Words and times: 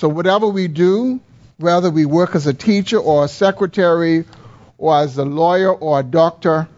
So, 0.00 0.08
whatever 0.08 0.48
we 0.48 0.66
do, 0.66 1.20
whether 1.58 1.90
we 1.90 2.06
work 2.06 2.34
as 2.34 2.46
a 2.46 2.54
teacher 2.54 2.96
or 2.96 3.26
a 3.26 3.28
secretary 3.28 4.24
or 4.78 4.98
as 4.98 5.18
a 5.18 5.26
lawyer 5.26 5.70
or 5.70 6.00
a 6.00 6.02
doctor 6.02 6.68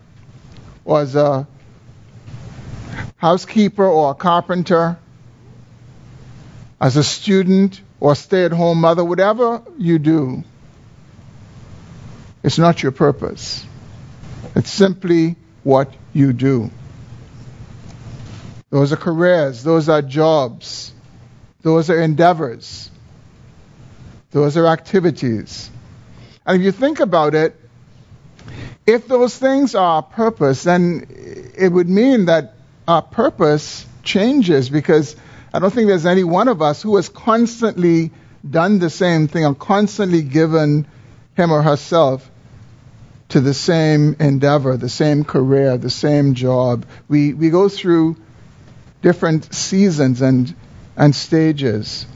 or 0.84 1.02
as 1.02 1.14
a 1.14 1.46
housekeeper 3.18 3.86
or 3.86 4.10
a 4.10 4.14
carpenter, 4.14 4.98
as 6.80 6.96
a 6.96 7.04
student 7.04 7.80
or 8.00 8.16
stay 8.16 8.44
at 8.44 8.50
home 8.50 8.80
mother, 8.80 9.04
whatever 9.04 9.62
you 9.78 10.00
do, 10.00 10.42
it's 12.42 12.58
not 12.58 12.82
your 12.82 12.90
purpose. 12.90 13.64
It's 14.56 14.72
simply 14.72 15.36
what 15.62 15.94
you 16.12 16.32
do. 16.32 16.72
Those 18.70 18.92
are 18.92 18.96
careers, 18.96 19.62
those 19.62 19.88
are 19.88 20.02
jobs, 20.02 20.92
those 21.62 21.88
are 21.88 22.00
endeavors, 22.00 22.90
those 24.32 24.56
are 24.56 24.66
activities. 24.66 25.70
And 26.44 26.56
if 26.56 26.64
you 26.64 26.72
think 26.72 27.00
about 27.00 27.34
it, 27.34 27.58
if 28.86 29.06
those 29.06 29.36
things 29.36 29.74
are 29.74 29.96
our 29.96 30.02
purpose, 30.02 30.64
then 30.64 31.06
it 31.56 31.68
would 31.68 31.88
mean 31.88 32.26
that 32.26 32.54
our 32.88 33.02
purpose 33.02 33.86
changes 34.02 34.68
because 34.68 35.14
I 35.54 35.60
don't 35.60 35.72
think 35.72 35.86
there's 35.86 36.06
any 36.06 36.24
one 36.24 36.48
of 36.48 36.62
us 36.62 36.82
who 36.82 36.96
has 36.96 37.08
constantly 37.08 38.10
done 38.48 38.78
the 38.80 38.90
same 38.90 39.28
thing 39.28 39.44
or 39.44 39.54
constantly 39.54 40.22
given 40.22 40.86
him 41.36 41.52
or 41.52 41.62
herself 41.62 42.28
to 43.28 43.40
the 43.40 43.54
same 43.54 44.16
endeavor, 44.18 44.76
the 44.76 44.88
same 44.88 45.24
career, 45.24 45.78
the 45.78 45.90
same 45.90 46.34
job. 46.34 46.84
We, 47.08 47.32
we 47.34 47.50
go 47.50 47.68
through 47.68 48.16
different 49.00 49.54
seasons 49.54 50.20
and, 50.20 50.54
and 50.96 51.14
stages. 51.14 52.06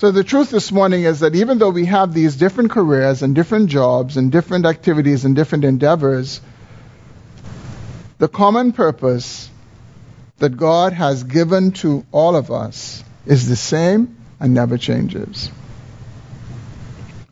So 0.00 0.10
the 0.10 0.24
truth 0.24 0.48
this 0.48 0.72
morning 0.72 1.02
is 1.02 1.20
that 1.20 1.34
even 1.34 1.58
though 1.58 1.68
we 1.68 1.84
have 1.84 2.14
these 2.14 2.36
different 2.36 2.70
careers 2.70 3.20
and 3.20 3.34
different 3.34 3.68
jobs 3.68 4.16
and 4.16 4.32
different 4.32 4.64
activities 4.64 5.26
and 5.26 5.36
different 5.36 5.62
endeavors, 5.62 6.40
the 8.16 8.26
common 8.26 8.72
purpose 8.72 9.50
that 10.38 10.56
God 10.56 10.94
has 10.94 11.24
given 11.24 11.72
to 11.82 12.06
all 12.12 12.34
of 12.34 12.50
us 12.50 13.04
is 13.26 13.46
the 13.46 13.56
same 13.56 14.16
and 14.40 14.54
never 14.54 14.78
changes. 14.78 15.50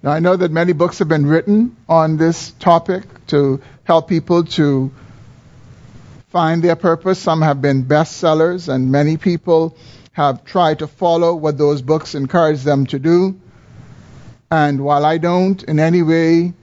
Now, 0.03 0.11
I 0.11 0.19
know 0.19 0.37
that 0.37 0.51
many 0.51 0.75
books 0.75 0.99
have 0.99 1.09
been 1.09 1.25
written 1.25 1.75
on 1.89 2.19
this 2.19 2.51
topic 2.51 3.05
to 3.29 3.63
help 3.85 4.09
people 4.09 4.45
to 4.45 4.93
find 6.29 6.63
their 6.63 6.77
purpose. 6.77 7.19
Some 7.19 7.41
have 7.41 7.63
been 7.63 7.87
bestsellers, 7.87 8.69
and 8.69 8.93
many 8.93 9.17
people 9.17 9.75
have 10.19 10.45
tried 10.45 10.81
to 10.81 10.89
follow 10.89 11.33
what 11.33 11.57
those 11.57 11.81
books 11.81 12.17
encourage 12.17 12.65
them 12.65 12.87
to 12.87 12.99
do. 12.99 13.41
And 14.51 14.81
while 14.81 15.07
I 15.07 15.19
don't 15.19 15.63
in 15.63 15.79
any 15.79 16.03
way 16.03 16.55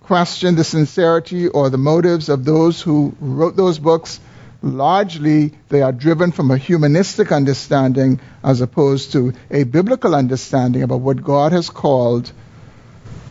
question 0.00 0.56
the 0.56 0.64
sincerity 0.64 1.46
or 1.46 1.70
the 1.70 1.78
motives 1.78 2.28
of 2.28 2.44
those 2.44 2.82
who 2.82 3.14
wrote 3.20 3.54
those 3.54 3.78
books, 3.78 4.18
largely 4.62 5.52
they 5.68 5.80
are 5.82 5.92
driven 5.92 6.32
from 6.32 6.50
a 6.50 6.56
humanistic 6.56 7.30
understanding 7.30 8.18
as 8.42 8.60
opposed 8.60 9.12
to 9.12 9.32
a 9.48 9.62
biblical 9.62 10.16
understanding 10.16 10.82
about 10.82 11.02
what 11.02 11.22
God 11.22 11.52
has 11.52 11.70
called 11.70 12.32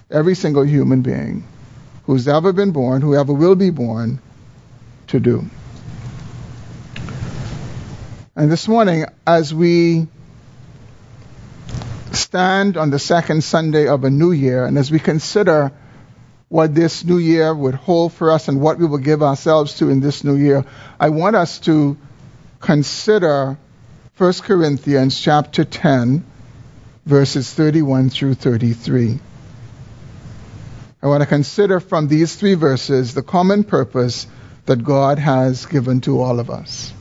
every 0.09 0.35
single 0.35 0.63
human 0.63 1.01
being 1.01 1.43
who's 2.05 2.29
ever 2.29 2.53
been 2.53 2.71
born, 2.71 3.01
whoever 3.01 3.33
will 3.33 3.55
be 3.55 3.69
born, 3.69 4.21
to 5.07 5.19
do. 5.19 5.49
And 8.39 8.49
this 8.49 8.69
morning, 8.69 9.03
as 9.27 9.53
we 9.53 10.07
stand 12.13 12.77
on 12.77 12.89
the 12.89 12.97
second 12.97 13.43
Sunday 13.43 13.89
of 13.89 14.05
a 14.05 14.09
new 14.09 14.31
year, 14.31 14.63
and 14.63 14.77
as 14.77 14.89
we 14.89 14.97
consider 14.97 15.73
what 16.47 16.73
this 16.73 17.03
new 17.03 17.17
year 17.17 17.53
would 17.53 17.75
hold 17.75 18.13
for 18.13 18.31
us 18.31 18.47
and 18.47 18.61
what 18.61 18.79
we 18.79 18.85
will 18.85 18.99
give 18.99 19.21
ourselves 19.21 19.79
to 19.79 19.89
in 19.89 19.99
this 19.99 20.23
new 20.23 20.37
year, 20.37 20.63
I 20.97 21.09
want 21.09 21.35
us 21.35 21.59
to 21.67 21.97
consider 22.61 23.57
1 24.17 24.33
Corinthians 24.43 25.19
chapter 25.19 25.65
10, 25.65 26.23
verses 27.05 27.53
31 27.53 28.09
through 28.09 28.35
33. 28.35 29.19
I 31.03 31.07
want 31.07 31.23
to 31.23 31.27
consider 31.27 31.81
from 31.81 32.07
these 32.07 32.37
three 32.37 32.53
verses 32.53 33.13
the 33.13 33.21
common 33.21 33.65
purpose 33.65 34.27
that 34.65 34.81
God 34.81 35.19
has 35.19 35.65
given 35.65 35.99
to 36.01 36.21
all 36.21 36.39
of 36.39 36.49
us. 36.49 36.93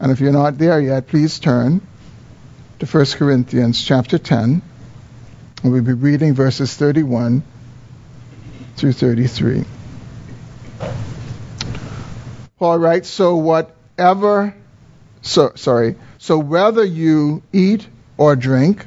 And 0.00 0.12
if 0.12 0.20
you're 0.20 0.32
not 0.32 0.58
there 0.58 0.80
yet, 0.80 1.08
please 1.08 1.38
turn 1.38 1.80
to 2.78 2.86
1 2.86 3.06
Corinthians 3.16 3.84
chapter 3.84 4.18
10. 4.18 4.62
And 5.62 5.72
we'll 5.72 5.82
be 5.82 5.92
reading 5.92 6.34
verses 6.34 6.74
31 6.74 7.42
through 8.76 8.92
33. 8.92 9.64
All 12.60 12.78
right, 12.78 13.04
so 13.04 13.36
whatever, 13.36 14.54
so, 15.22 15.52
sorry, 15.56 15.96
so 16.18 16.38
whether 16.38 16.84
you 16.84 17.42
eat 17.52 17.86
or 18.16 18.36
drink, 18.36 18.84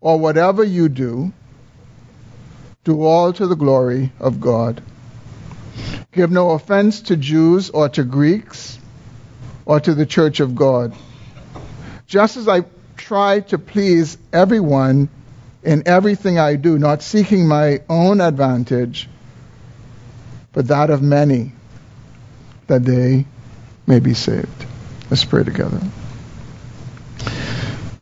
or 0.00 0.18
whatever 0.18 0.64
you 0.64 0.88
do, 0.88 1.32
do 2.84 3.02
all 3.02 3.32
to 3.32 3.46
the 3.46 3.56
glory 3.56 4.12
of 4.18 4.40
God. 4.40 4.82
Give 6.12 6.30
no 6.30 6.50
offense 6.50 7.02
to 7.02 7.16
Jews 7.16 7.70
or 7.70 7.88
to 7.90 8.04
Greeks 8.04 8.79
or 9.70 9.78
to 9.78 9.94
the 9.94 10.04
church 10.04 10.40
of 10.40 10.56
God. 10.56 10.92
Just 12.08 12.36
as 12.36 12.48
I 12.48 12.62
try 12.96 13.38
to 13.50 13.56
please 13.56 14.18
everyone 14.32 15.08
in 15.62 15.84
everything 15.86 16.40
I 16.40 16.56
do, 16.56 16.76
not 16.76 17.02
seeking 17.02 17.46
my 17.46 17.82
own 17.88 18.20
advantage, 18.20 19.08
but 20.52 20.66
that 20.66 20.90
of 20.90 21.02
many, 21.02 21.52
that 22.66 22.84
they 22.84 23.26
may 23.86 24.00
be 24.00 24.12
saved. 24.12 24.66
Let's 25.08 25.24
pray 25.24 25.44
together. 25.44 25.78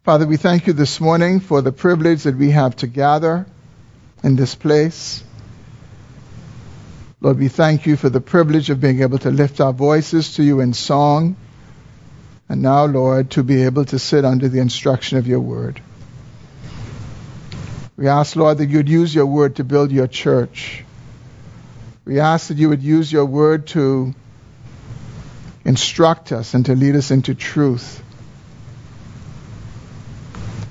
Father, 0.05 0.27
we 0.27 0.39
thank 0.39 0.69
you 0.69 0.73
this 0.73 1.03
morning 1.03 1.39
for 1.39 1.61
the 1.61 1.71
privilege 1.71 2.23
that 2.23 2.35
we 2.35 2.51
have 2.53 2.77
to 2.77 2.87
gather 2.87 3.45
in 4.25 4.37
this 4.37 4.55
place. 4.55 5.23
Lord, 7.21 7.39
we 7.39 7.49
thank 7.49 7.85
you 7.85 7.97
for 7.99 8.09
the 8.09 8.23
privilege 8.23 8.71
of 8.71 8.81
being 8.81 9.03
able 9.03 9.19
to 9.19 9.31
lift 9.31 9.61
our 9.61 9.75
voices 9.75 10.37
to 10.37 10.43
you 10.43 10.61
in 10.61 10.73
song. 10.73 11.37
And 12.49 12.63
now, 12.63 12.87
Lord, 12.87 13.31
to 13.33 13.43
be 13.43 13.65
able 13.65 13.85
to 13.87 13.99
sit 13.99 14.25
under 14.25 14.49
the 14.49 14.61
instruction 14.61 15.19
of 15.19 15.27
your 15.27 15.41
word. 15.41 15.81
We 17.97 18.09
ask, 18.09 18.37
Lord, 18.37 18.59
that 18.59 18.69
you'd 18.69 18.89
use 18.89 19.15
your 19.15 19.27
word 19.27 19.57
to 19.57 19.65
build 19.65 19.91
your 19.91 20.07
church. 20.07 20.85
We 22.05 22.21
ask 22.21 22.49
that 22.49 22.57
you 22.57 22.71
would 22.71 22.83
use 22.83 23.13
your 23.13 23.27
word 23.27 23.67
to 23.69 24.15
instruct 25.65 26.33
us 26.33 26.55
and 26.55 26.65
to 26.67 26.75
lead 26.75 26.97
us 26.97 27.11
into 27.11 27.35
truth. 27.35 28.03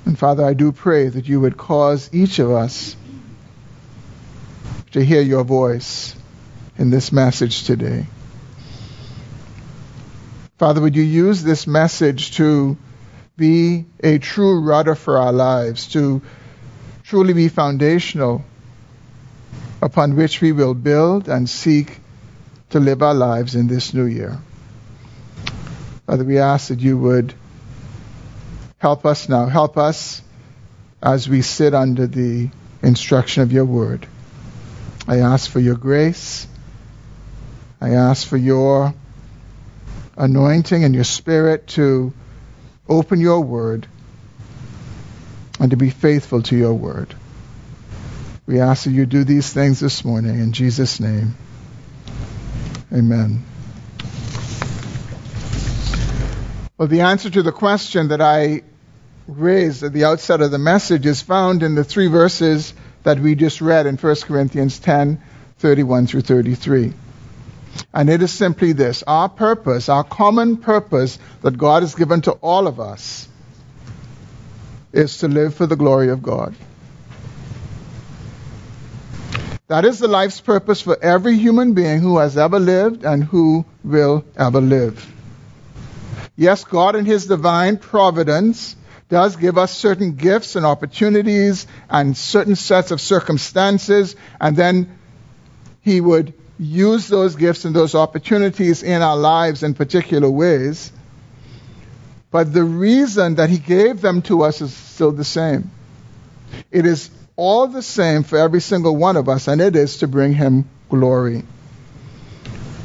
And 0.04 0.18
Father, 0.18 0.44
I 0.44 0.54
do 0.54 0.72
pray 0.72 1.08
that 1.08 1.28
you 1.28 1.40
would 1.40 1.56
cause 1.56 2.10
each 2.12 2.38
of 2.38 2.50
us 2.50 2.96
to 4.92 5.04
hear 5.04 5.20
your 5.20 5.44
voice 5.44 6.16
in 6.78 6.90
this 6.90 7.12
message 7.12 7.64
today. 7.64 8.06
Father, 10.58 10.80
would 10.80 10.96
you 10.96 11.04
use 11.04 11.44
this 11.44 11.68
message 11.68 12.32
to 12.32 12.76
be 13.36 13.84
a 14.02 14.18
true 14.18 14.60
rudder 14.60 14.96
for 14.96 15.18
our 15.18 15.32
lives, 15.32 15.86
to 15.92 16.20
truly 17.04 17.32
be 17.32 17.48
foundational 17.48 18.44
upon 19.80 20.16
which 20.16 20.40
we 20.40 20.50
will 20.50 20.74
build 20.74 21.28
and 21.28 21.48
seek 21.48 22.00
to 22.70 22.80
live 22.80 23.02
our 23.02 23.14
lives 23.14 23.54
in 23.54 23.68
this 23.68 23.94
new 23.94 24.04
year. 24.04 24.36
Father, 26.06 26.24
we 26.24 26.38
ask 26.38 26.68
that 26.68 26.80
you 26.80 26.98
would 26.98 27.34
help 28.78 29.06
us 29.06 29.28
now. 29.28 29.46
Help 29.46 29.78
us 29.78 30.22
as 31.00 31.28
we 31.28 31.42
sit 31.42 31.72
under 31.72 32.08
the 32.08 32.50
instruction 32.82 33.44
of 33.44 33.52
your 33.52 33.64
word. 33.64 34.08
I 35.06 35.18
ask 35.18 35.48
for 35.48 35.60
your 35.60 35.76
grace. 35.76 36.48
I 37.80 37.90
ask 37.90 38.26
for 38.26 38.36
your 38.36 38.92
anointing 40.18 40.84
and 40.84 40.94
your 40.94 41.04
spirit 41.04 41.68
to 41.68 42.12
open 42.88 43.20
your 43.20 43.40
word 43.40 43.86
and 45.60 45.70
to 45.70 45.76
be 45.76 45.90
faithful 45.90 46.42
to 46.42 46.56
your 46.56 46.74
word. 46.74 47.14
We 48.46 48.60
ask 48.60 48.84
that 48.84 48.90
you 48.90 49.06
do 49.06 49.24
these 49.24 49.52
things 49.52 49.80
this 49.80 50.04
morning 50.04 50.38
in 50.40 50.52
Jesus' 50.52 51.00
name. 51.00 51.36
Amen. 52.92 53.44
Well, 56.78 56.88
the 56.88 57.02
answer 57.02 57.28
to 57.28 57.42
the 57.42 57.52
question 57.52 58.08
that 58.08 58.20
I 58.20 58.62
raised 59.26 59.82
at 59.82 59.92
the 59.92 60.04
outset 60.04 60.40
of 60.40 60.50
the 60.50 60.58
message 60.58 61.04
is 61.06 61.20
found 61.20 61.62
in 61.62 61.74
the 61.74 61.84
three 61.84 62.06
verses 62.06 62.72
that 63.02 63.18
we 63.18 63.34
just 63.34 63.60
read 63.60 63.86
in 63.86 63.96
1 63.96 64.16
Corinthians 64.22 64.78
10 64.78 65.20
31 65.58 66.06
through 66.06 66.20
33. 66.20 66.92
And 67.92 68.10
it 68.10 68.22
is 68.22 68.32
simply 68.32 68.72
this 68.72 69.02
our 69.06 69.28
purpose, 69.28 69.88
our 69.88 70.04
common 70.04 70.56
purpose 70.58 71.18
that 71.42 71.58
God 71.58 71.82
has 71.82 71.94
given 71.94 72.20
to 72.22 72.32
all 72.32 72.66
of 72.66 72.80
us 72.80 73.28
is 74.92 75.18
to 75.18 75.28
live 75.28 75.54
for 75.54 75.66
the 75.66 75.76
glory 75.76 76.08
of 76.08 76.22
God. 76.22 76.54
That 79.68 79.84
is 79.84 79.98
the 79.98 80.08
life's 80.08 80.40
purpose 80.40 80.80
for 80.80 80.98
every 81.02 81.36
human 81.36 81.74
being 81.74 82.00
who 82.00 82.18
has 82.18 82.38
ever 82.38 82.58
lived 82.58 83.04
and 83.04 83.22
who 83.22 83.66
will 83.84 84.24
ever 84.34 84.62
live. 84.62 85.12
Yes, 86.36 86.64
God 86.64 86.96
in 86.96 87.04
His 87.04 87.26
divine 87.26 87.76
providence 87.76 88.76
does 89.10 89.36
give 89.36 89.58
us 89.58 89.76
certain 89.76 90.14
gifts 90.14 90.56
and 90.56 90.64
opportunities 90.64 91.66
and 91.90 92.16
certain 92.16 92.56
sets 92.56 92.92
of 92.92 93.00
circumstances, 93.00 94.16
and 94.40 94.56
then 94.56 94.98
He 95.82 96.00
would 96.00 96.32
use 96.58 97.08
those 97.08 97.36
gifts 97.36 97.64
and 97.64 97.74
those 97.74 97.94
opportunities 97.94 98.82
in 98.82 99.02
our 99.02 99.16
lives 99.16 99.62
in 99.62 99.74
particular 99.74 100.28
ways. 100.28 100.92
But 102.30 102.52
the 102.52 102.64
reason 102.64 103.36
that 103.36 103.48
He 103.48 103.58
gave 103.58 104.00
them 104.00 104.22
to 104.22 104.42
us 104.42 104.60
is 104.60 104.74
still 104.74 105.12
the 105.12 105.24
same. 105.24 105.70
It 106.70 106.84
is 106.84 107.10
all 107.36 107.68
the 107.68 107.82
same 107.82 108.24
for 108.24 108.36
every 108.38 108.60
single 108.60 108.96
one 108.96 109.16
of 109.16 109.28
us, 109.28 109.48
and 109.48 109.60
it 109.60 109.76
is 109.76 109.98
to 109.98 110.08
bring 110.08 110.34
Him 110.34 110.68
glory. 110.90 111.44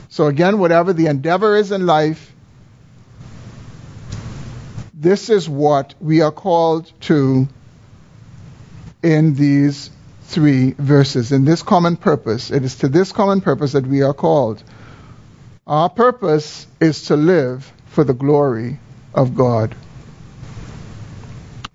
So, 0.09 0.27
again, 0.27 0.59
whatever 0.59 0.93
the 0.93 1.07
endeavor 1.07 1.55
is 1.55 1.71
in 1.71 1.85
life, 1.87 2.33
this 4.93 5.29
is 5.29 5.49
what 5.49 5.95
we 5.99 6.21
are 6.21 6.31
called 6.31 6.91
to 7.01 7.47
in 9.01 9.33
these 9.33 9.89
three 10.33 10.71
verses. 10.71 11.31
In 11.31 11.45
this 11.45 11.61
common 11.61 11.95
purpose, 11.95 12.51
it 12.51 12.63
is 12.63 12.77
to 12.77 12.87
this 12.87 13.11
common 13.11 13.41
purpose 13.41 13.73
that 13.73 13.85
we 13.85 14.01
are 14.01 14.13
called. 14.13 14.63
Our 15.67 15.89
purpose 15.89 16.67
is 16.81 17.03
to 17.03 17.15
live 17.15 17.71
for 17.85 18.03
the 18.03 18.13
glory 18.13 18.79
of 19.13 19.35
God. 19.35 19.75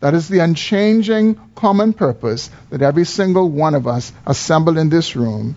That 0.01 0.15
is 0.15 0.29
the 0.29 0.41
unchanging 0.41 1.41
common 1.55 1.93
purpose 1.93 2.51
that 2.71 2.83
every 2.83 3.05
single 3.05 3.51
one 3.51 3.75
of 3.75 3.87
us 3.87 4.13
assembled 4.27 4.79
in 4.79 4.89
this 4.89 5.17
room 5.17 5.57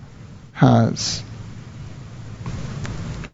has. 0.54 1.24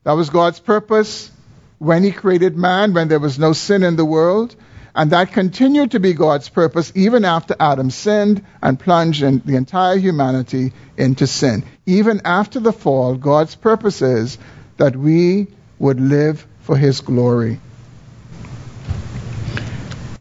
That 0.04 0.14
was 0.14 0.30
God's 0.30 0.60
purpose 0.60 1.32
when 1.78 2.04
He 2.04 2.12
created 2.12 2.58
man, 2.58 2.94
when 2.94 3.08
there 3.08 3.20
was 3.20 3.38
no 3.38 3.54
sin 3.54 3.84
in 3.84 3.96
the 3.96 4.06
world. 4.06 4.56
And 4.98 5.12
that 5.12 5.32
continued 5.32 5.92
to 5.92 6.00
be 6.00 6.14
God's 6.14 6.50
purpose 6.50 6.92
even 6.96 7.24
after 7.24 7.56
Adam 7.60 7.92
sinned 7.92 8.44
and 8.64 8.80
plunged 8.80 9.46
the 9.46 9.56
entire 9.56 9.96
humanity 9.96 10.74
into 10.98 11.28
sin. 11.28 11.66
Even 11.86 12.22
after 12.26 12.60
the 12.60 12.74
fall, 12.74 13.14
God's 13.14 13.54
purpose 13.54 14.02
is 14.02 14.40
that 14.78 14.96
we 14.96 15.50
would 15.78 16.00
live 16.00 16.48
for 16.62 16.76
His 16.76 17.02
glory. 17.02 17.60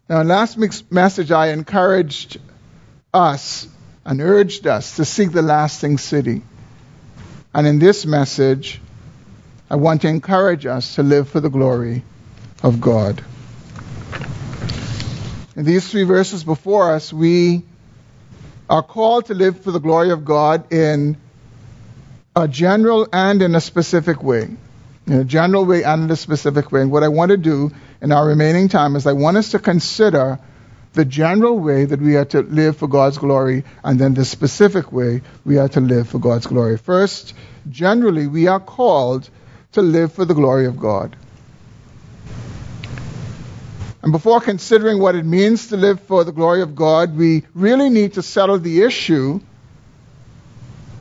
Now, 0.07 0.21
in 0.21 0.27
last 0.27 0.57
week's 0.57 0.83
message, 0.91 1.31
I 1.31 1.47
encouraged 1.47 2.39
us 3.11 3.67
and 4.05 4.21
urged 4.21 4.67
us 4.67 4.97
to 4.97 5.05
seek 5.05 5.31
the 5.31 5.41
lasting 5.41 5.97
city. 5.97 6.43
And 7.51 7.65
in 7.65 7.79
this 7.79 8.05
message, 8.05 8.79
I 9.71 9.77
want 9.77 10.03
to 10.03 10.07
encourage 10.07 10.67
us 10.67 10.95
to 10.95 11.03
live 11.03 11.29
for 11.29 11.39
the 11.39 11.49
glory 11.49 12.03
of 12.61 12.79
God. 12.79 13.23
In 15.57 15.65
these 15.65 15.89
three 15.89 16.03
verses 16.03 16.43
before 16.43 16.93
us, 16.93 17.11
we 17.11 17.63
are 18.69 18.83
called 18.83 19.25
to 19.25 19.33
live 19.33 19.59
for 19.61 19.71
the 19.71 19.79
glory 19.79 20.11
of 20.11 20.23
God 20.23 20.71
in 20.71 21.17
a 22.35 22.47
general 22.47 23.07
and 23.11 23.41
in 23.41 23.55
a 23.55 23.59
specific 23.59 24.21
way. 24.21 24.49
In 25.07 25.13
a 25.13 25.23
general 25.23 25.65
way 25.65 25.83
and 25.83 26.03
in 26.03 26.11
a 26.11 26.15
specific 26.15 26.71
way. 26.71 26.81
And 26.81 26.91
what 26.91 27.01
I 27.01 27.07
want 27.07 27.31
to 27.31 27.37
do 27.37 27.71
in 28.03 28.11
our 28.11 28.27
remaining 28.27 28.69
time 28.69 28.95
is 28.95 29.07
I 29.07 29.13
want 29.13 29.37
us 29.37 29.49
to 29.51 29.59
consider 29.59 30.37
the 30.93 31.05
general 31.05 31.57
way 31.57 31.85
that 31.85 31.99
we 31.99 32.17
are 32.17 32.25
to 32.25 32.41
live 32.41 32.77
for 32.77 32.87
God's 32.87 33.17
glory 33.17 33.63
and 33.83 33.97
then 33.97 34.13
the 34.13 34.25
specific 34.25 34.91
way 34.91 35.23
we 35.43 35.57
are 35.57 35.69
to 35.69 35.79
live 35.79 36.07
for 36.07 36.19
God's 36.19 36.45
glory. 36.45 36.77
First, 36.77 37.33
generally, 37.67 38.27
we 38.27 38.45
are 38.45 38.59
called 38.59 39.27
to 39.71 39.81
live 39.81 40.13
for 40.13 40.23
the 40.23 40.35
glory 40.35 40.67
of 40.67 40.77
God. 40.77 41.15
And 44.01 44.11
before 44.11 44.39
considering 44.39 44.99
what 44.99 45.15
it 45.15 45.25
means 45.25 45.67
to 45.67 45.77
live 45.77 45.99
for 46.01 46.23
the 46.23 46.31
glory 46.31 46.61
of 46.61 46.75
God, 46.75 47.15
we 47.15 47.43
really 47.53 47.89
need 47.89 48.13
to 48.13 48.21
settle 48.21 48.59
the 48.59 48.83
issue 48.83 49.39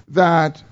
that 0.09 0.63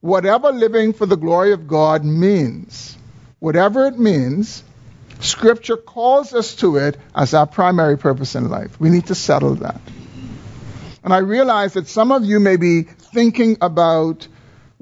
whatever 0.00 0.52
living 0.52 0.92
for 0.92 1.06
the 1.06 1.16
glory 1.16 1.52
of 1.52 1.66
God 1.66 2.04
means, 2.04 2.96
whatever 3.40 3.86
it 3.86 3.98
means, 3.98 4.62
Scripture 5.20 5.76
calls 5.76 6.34
us 6.34 6.56
to 6.56 6.76
it 6.76 6.98
as 7.14 7.32
our 7.34 7.46
primary 7.46 7.96
purpose 7.96 8.34
in 8.34 8.48
life. 8.48 8.78
We 8.80 8.90
need 8.90 9.06
to 9.06 9.14
settle 9.14 9.54
that. 9.56 9.80
And 11.04 11.12
I 11.12 11.18
realize 11.18 11.74
that 11.74 11.88
some 11.88 12.12
of 12.12 12.24
you 12.24 12.40
may 12.40 12.56
be 12.56 12.82
thinking 12.82 13.58
about 13.60 14.26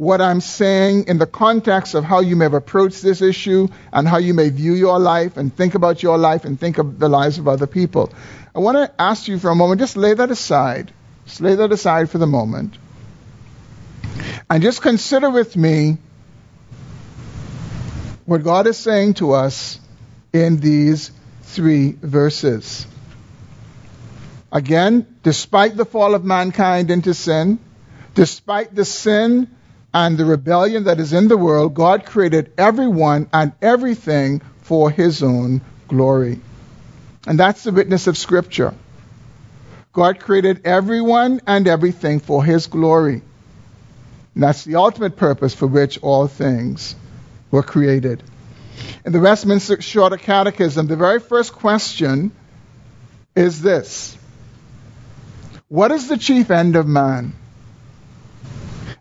what 0.00 0.22
I'm 0.22 0.40
saying 0.40 1.08
in 1.08 1.18
the 1.18 1.26
context 1.26 1.94
of 1.94 2.04
how 2.04 2.20
you 2.20 2.34
may 2.34 2.46
have 2.46 2.54
approached 2.54 3.02
this 3.02 3.20
issue 3.20 3.68
and 3.92 4.08
how 4.08 4.16
you 4.16 4.32
may 4.32 4.48
view 4.48 4.72
your 4.72 4.98
life 4.98 5.36
and 5.36 5.54
think 5.54 5.74
about 5.74 6.02
your 6.02 6.16
life 6.16 6.46
and 6.46 6.58
think 6.58 6.78
of 6.78 6.98
the 6.98 7.06
lives 7.06 7.36
of 7.36 7.46
other 7.46 7.66
people. 7.66 8.10
I 8.54 8.60
want 8.60 8.78
to 8.78 8.90
ask 8.98 9.28
you 9.28 9.38
for 9.38 9.50
a 9.50 9.54
moment, 9.54 9.78
just 9.78 9.98
lay 9.98 10.14
that 10.14 10.30
aside. 10.30 10.90
Just 11.26 11.42
lay 11.42 11.54
that 11.54 11.70
aside 11.70 12.08
for 12.08 12.16
the 12.16 12.26
moment. 12.26 12.78
And 14.48 14.62
just 14.62 14.80
consider 14.80 15.28
with 15.28 15.54
me 15.54 15.98
what 18.24 18.42
God 18.42 18.68
is 18.68 18.78
saying 18.78 19.14
to 19.14 19.32
us 19.32 19.78
in 20.32 20.60
these 20.60 21.10
three 21.42 21.92
verses. 21.92 22.86
Again, 24.50 25.18
despite 25.22 25.76
the 25.76 25.84
fall 25.84 26.14
of 26.14 26.24
mankind 26.24 26.90
into 26.90 27.12
sin, 27.12 27.58
despite 28.14 28.74
the 28.74 28.86
sin 28.86 29.56
and 29.92 30.16
the 30.16 30.24
rebellion 30.24 30.84
that 30.84 31.00
is 31.00 31.12
in 31.12 31.28
the 31.28 31.36
world, 31.36 31.74
God 31.74 32.06
created 32.06 32.52
everyone 32.56 33.28
and 33.32 33.52
everything 33.60 34.40
for 34.62 34.90
his 34.90 35.22
own 35.22 35.62
glory. 35.88 36.40
And 37.26 37.38
that's 37.38 37.64
the 37.64 37.72
witness 37.72 38.06
of 38.06 38.16
Scripture. 38.16 38.74
God 39.92 40.20
created 40.20 40.62
everyone 40.64 41.40
and 41.46 41.66
everything 41.66 42.20
for 42.20 42.44
his 42.44 42.68
glory. 42.68 43.22
And 44.34 44.42
that's 44.42 44.64
the 44.64 44.76
ultimate 44.76 45.16
purpose 45.16 45.54
for 45.54 45.66
which 45.66 45.98
all 46.02 46.28
things 46.28 46.94
were 47.50 47.64
created. 47.64 48.22
In 49.04 49.12
the 49.12 49.20
Westminster 49.20 49.82
Shorter 49.82 50.16
Catechism, 50.16 50.86
the 50.86 50.96
very 50.96 51.18
first 51.18 51.52
question 51.52 52.30
is 53.34 53.60
this 53.60 54.16
What 55.68 55.90
is 55.90 56.08
the 56.08 56.16
chief 56.16 56.50
end 56.50 56.76
of 56.76 56.86
man? 56.86 57.34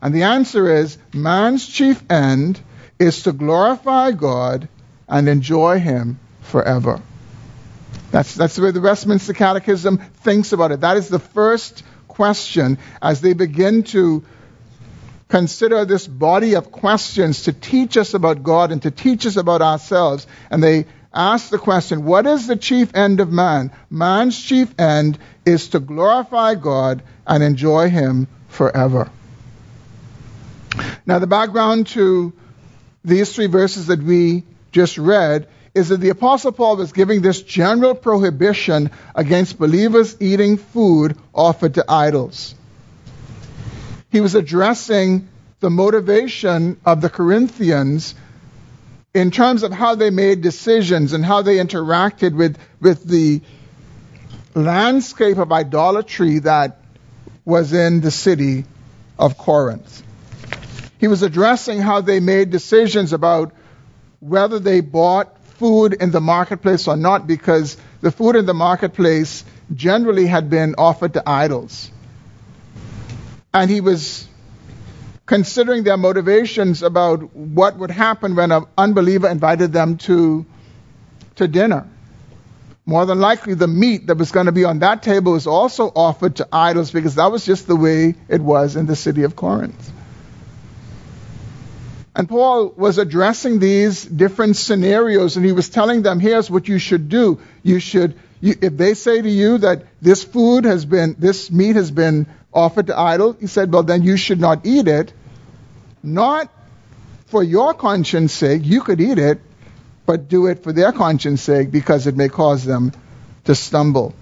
And 0.01 0.13
the 0.13 0.23
answer 0.23 0.73
is 0.73 0.97
man's 1.13 1.67
chief 1.67 2.03
end 2.09 2.59
is 2.97 3.23
to 3.23 3.31
glorify 3.31 4.11
God 4.11 4.67
and 5.07 5.27
enjoy 5.27 5.79
Him 5.79 6.19
forever. 6.41 7.01
That's, 8.11 8.33
that's 8.35 8.55
the 8.55 8.63
way 8.63 8.71
the 8.71 8.81
Westminster 8.81 9.33
Catechism 9.33 9.97
thinks 9.97 10.51
about 10.51 10.71
it. 10.71 10.81
That 10.81 10.97
is 10.97 11.09
the 11.09 11.19
first 11.19 11.83
question 12.07 12.77
as 13.01 13.21
they 13.21 13.33
begin 13.33 13.83
to 13.83 14.23
consider 15.27 15.85
this 15.85 16.07
body 16.07 16.55
of 16.55 16.71
questions 16.71 17.43
to 17.43 17.53
teach 17.53 17.97
us 17.97 18.13
about 18.13 18.41
God 18.41 18.71
and 18.71 18.81
to 18.81 18.91
teach 18.91 19.25
us 19.25 19.37
about 19.37 19.61
ourselves. 19.61 20.25
And 20.49 20.63
they 20.63 20.85
ask 21.13 21.49
the 21.49 21.59
question, 21.59 22.03
what 22.03 22.25
is 22.25 22.47
the 22.47 22.55
chief 22.55 22.95
end 22.95 23.19
of 23.19 23.31
man? 23.31 23.71
Man's 23.89 24.41
chief 24.41 24.73
end 24.79 25.19
is 25.45 25.69
to 25.69 25.79
glorify 25.79 26.55
God 26.55 27.03
and 27.27 27.43
enjoy 27.43 27.89
Him 27.89 28.27
forever. 28.47 29.09
Now, 31.05 31.19
the 31.19 31.27
background 31.27 31.87
to 31.87 32.33
these 33.03 33.33
three 33.33 33.47
verses 33.47 33.87
that 33.87 34.01
we 34.01 34.43
just 34.71 34.97
read 34.97 35.47
is 35.73 35.89
that 35.89 35.97
the 35.97 36.09
Apostle 36.09 36.51
Paul 36.51 36.77
was 36.77 36.91
giving 36.91 37.21
this 37.21 37.41
general 37.41 37.95
prohibition 37.95 38.91
against 39.15 39.57
believers 39.57 40.17
eating 40.19 40.57
food 40.57 41.17
offered 41.33 41.75
to 41.75 41.85
idols 41.87 42.55
he 44.11 44.21
was 44.21 44.35
addressing 44.35 45.27
the 45.59 45.69
motivation 45.69 46.79
of 46.85 47.01
the 47.01 47.09
Corinthians 47.09 48.15
in 49.13 49.31
terms 49.31 49.63
of 49.63 49.71
how 49.71 49.95
they 49.95 50.09
made 50.09 50.41
decisions 50.41 51.13
and 51.13 51.23
how 51.25 51.41
they 51.41 51.57
interacted 51.57 52.35
with, 52.35 52.57
with 52.79 53.03
the 53.03 53.41
landscape 54.55 55.37
of 55.37 55.51
idolatry 55.51 56.39
that 56.39 56.81
was 57.45 57.73
in 57.73 58.01
the 58.01 58.11
city 58.11 58.65
of 59.17 59.37
Corinth. 59.37 60.03
He 60.99 61.07
was 61.07 61.23
addressing 61.23 61.79
how 61.79 62.01
they 62.01 62.19
made 62.19 62.49
decisions 62.51 63.13
about 63.13 63.53
whether 64.19 64.59
they 64.59 64.81
bought 64.81 65.37
food 65.59 65.93
in 65.93 66.11
the 66.11 66.21
marketplace 66.21 66.87
or 66.87 66.97
not 66.97 67.25
because 67.25 67.77
the 68.01 68.11
food 68.11 68.35
in 68.35 68.45
the 68.45 68.53
marketplace 68.53 69.43
generally 69.73 70.25
had 70.25 70.49
been 70.49 70.75
offered 70.77 71.13
to 71.13 71.23
idols 71.27 71.91
and 73.53 73.69
he 73.69 73.81
was 73.81 74.27
considering 75.25 75.83
their 75.83 75.97
motivations 75.97 76.81
about 76.83 77.35
what 77.35 77.77
would 77.77 77.91
happen 77.91 78.35
when 78.35 78.51
an 78.51 78.65
unbeliever 78.77 79.27
invited 79.27 79.71
them 79.73 79.97
to, 79.97 80.45
to 81.35 81.47
dinner. 81.47 81.87
more 82.85 83.05
than 83.05 83.19
likely 83.19 83.53
the 83.53 83.67
meat 83.67 84.07
that 84.07 84.17
was 84.17 84.31
going 84.31 84.47
to 84.47 84.51
be 84.51 84.65
on 84.65 84.79
that 84.79 85.03
table 85.03 85.33
was 85.33 85.45
also 85.45 85.91
offered 85.95 86.35
to 86.37 86.47
idols 86.51 86.91
because 86.91 87.15
that 87.15 87.31
was 87.31 87.45
just 87.45 87.67
the 87.67 87.75
way 87.75 88.15
it 88.27 88.41
was 88.41 88.75
in 88.75 88.87
the 88.87 88.95
city 88.95 89.23
of 89.23 89.35
Corinth. 89.35 89.91
And 92.15 92.27
Paul 92.27 92.73
was 92.75 92.97
addressing 92.97 93.59
these 93.59 94.03
different 94.03 94.57
scenarios 94.57 95.37
and 95.37 95.45
he 95.45 95.51
was 95.51 95.69
telling 95.69 96.01
them, 96.01 96.19
here's 96.19 96.49
what 96.49 96.67
you 96.67 96.79
should 96.79 97.07
do. 97.09 97.39
You 97.63 97.79
should, 97.79 98.15
you, 98.41 98.55
if 98.61 98.75
they 98.75 98.93
say 98.93 99.21
to 99.21 99.29
you 99.29 99.59
that 99.59 99.83
this 100.01 100.23
food 100.23 100.65
has 100.65 100.85
been, 100.85 101.15
this 101.19 101.51
meat 101.51 101.75
has 101.75 101.91
been 101.91 102.27
offered 102.53 102.87
to 102.87 102.97
idol, 102.97 103.33
he 103.33 103.47
said, 103.47 103.71
well, 103.71 103.83
then 103.83 104.01
you 104.01 104.17
should 104.17 104.39
not 104.39 104.65
eat 104.65 104.87
it. 104.87 105.13
Not 106.01 106.51
for 107.27 107.43
your 107.43 107.73
conscience 107.73 108.33
sake, 108.33 108.63
you 108.65 108.81
could 108.81 108.99
eat 108.99 109.19
it, 109.19 109.39
but 110.07 110.27
do 110.27 110.47
it 110.47 110.63
for 110.63 110.73
their 110.73 110.91
conscience 110.91 111.43
sake 111.43 111.69
because 111.69 112.07
it 112.07 112.17
may 112.17 112.27
cause 112.27 112.65
them 112.65 112.91
to 113.45 113.53
stumble. 113.53 114.15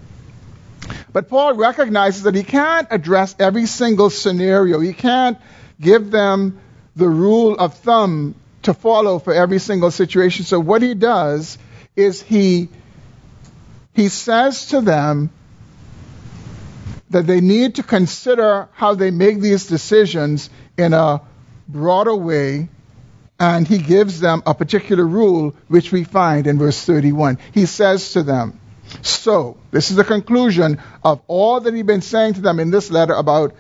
But 1.14 1.30
Paul 1.30 1.56
recognizes 1.56 2.24
that 2.24 2.36
he 2.36 2.44
can't 2.44 2.88
address 2.92 3.36
every 3.40 3.66
single 3.66 4.10
scenario. 4.10 4.80
He 4.82 4.94
can't 4.94 5.38
give 5.80 6.12
them 6.12 6.60
the 6.98 7.08
rule 7.08 7.56
of 7.56 7.76
thumb 7.76 8.36
to 8.64 8.74
follow 8.74 9.20
for 9.20 9.34
every 9.34 9.60
single 9.60 9.92
situation. 9.92 10.46
So 10.46 10.60
what 10.60 10.82
he 10.82 10.94
does 10.94 11.58
is 11.96 12.22
he 12.22 12.70
he 13.94 14.10
says 14.10 14.68
to 14.68 14.82
them 14.82 15.32
that 17.10 17.26
they 17.26 17.42
need 17.42 17.76
to 17.76 17.84
consider 17.84 18.68
how 18.74 18.94
they 18.94 19.12
make 19.12 19.40
these 19.40 19.66
decisions 19.68 20.50
in 20.78 20.94
a 20.94 21.22
broader 21.68 22.16
way 22.16 22.70
and 23.40 23.68
he 23.68 23.78
gives 23.78 24.20
them 24.20 24.44
a 24.46 24.54
particular 24.54 25.06
rule 25.06 25.56
which 25.68 25.92
we 25.92 26.04
find 26.04 26.48
in 26.48 26.58
verse 26.58 26.84
31. 26.84 27.38
He 27.54 27.66
says 27.66 28.14
to 28.14 28.24
them, 28.24 28.60
so, 29.02 29.58
this 29.72 29.90
is 29.92 29.98
the 29.98 30.04
conclusion 30.04 30.82
of 31.04 31.22
all 31.28 31.60
that 31.60 31.74
he'd 31.74 31.86
been 31.86 32.02
saying 32.02 32.36
to 32.36 32.42
them 32.42 32.60
in 32.60 32.72
this 32.72 32.90
letter 32.90 33.14
about 33.14 33.54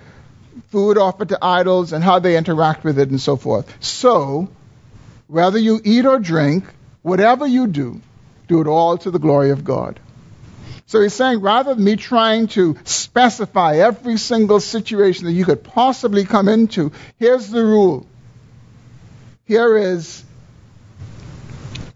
food 0.67 0.97
offered 0.97 1.29
to 1.29 1.39
idols 1.41 1.93
and 1.93 2.03
how 2.03 2.19
they 2.19 2.37
interact 2.37 2.83
with 2.83 2.99
it 2.99 3.09
and 3.09 3.19
so 3.19 3.35
forth. 3.35 3.71
So, 3.83 4.49
whether 5.27 5.57
you 5.57 5.81
eat 5.83 6.05
or 6.05 6.19
drink, 6.19 6.65
whatever 7.01 7.45
you 7.45 7.67
do, 7.67 8.01
do 8.47 8.61
it 8.61 8.67
all 8.67 8.97
to 8.99 9.11
the 9.11 9.19
glory 9.19 9.51
of 9.51 9.63
God. 9.63 9.99
So 10.85 11.01
he's 11.01 11.13
saying 11.13 11.41
rather 11.41 11.75
than 11.75 11.83
me 11.83 11.97
trying 11.97 12.47
to 12.47 12.77
specify 12.85 13.75
every 13.75 14.17
single 14.17 14.61
situation 14.61 15.25
that 15.25 15.33
you 15.33 15.43
could 15.43 15.63
possibly 15.63 16.23
come 16.23 16.47
into, 16.47 16.93
here's 17.19 17.49
the 17.49 17.63
rule. 17.63 18.07
Here 19.43 19.77
is 19.77 20.23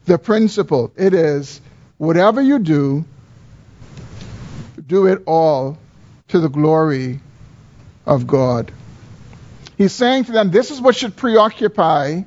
the 0.06 0.18
principle. 0.18 0.92
It 0.98 1.14
is 1.14 1.62
whatever 1.98 2.42
you 2.42 2.60
do, 2.60 3.06
do 4.86 5.08
it 5.08 5.24
all 5.26 5.78
to 6.30 6.40
the 6.40 6.50
glory 6.50 7.22
of 8.06 8.28
God. 8.28 8.72
He's 9.78 9.94
saying 9.94 10.26
to 10.26 10.32
them, 10.32 10.52
this 10.52 10.72
is 10.72 10.80
what 10.80 10.96
should 10.96 11.16
preoccupy 11.16 12.24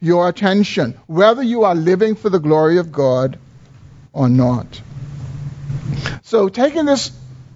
your 0.00 0.28
attention, 0.28 0.98
whether 1.06 1.42
you 1.42 1.64
are 1.64 1.74
living 1.74 2.16
for 2.16 2.28
the 2.28 2.40
glory 2.40 2.78
of 2.78 2.90
God 2.90 3.38
or 4.12 4.28
not. 4.28 4.80
So, 6.22 6.48
taking 6.48 6.86
this 6.86 7.12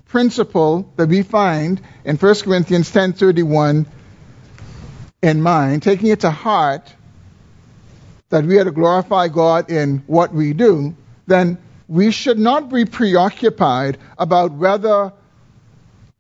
principle 0.06 0.92
that 0.96 1.08
we 1.08 1.22
find 1.22 1.80
in 2.04 2.16
1 2.16 2.34
Corinthians 2.44 2.90
10:31 2.90 3.86
in 5.22 5.42
mind, 5.42 5.82
taking 5.82 6.08
it 6.08 6.20
to 6.20 6.30
heart 6.30 6.92
that 8.28 8.44
we 8.44 8.58
are 8.58 8.64
to 8.64 8.70
glorify 8.70 9.28
God 9.28 9.70
in 9.70 10.02
what 10.06 10.32
we 10.32 10.52
do, 10.52 10.94
then 11.26 11.58
we 11.88 12.10
should 12.10 12.38
not 12.38 12.68
be 12.68 12.84
preoccupied 12.84 13.98
about 14.18 14.52
whether 14.52 15.12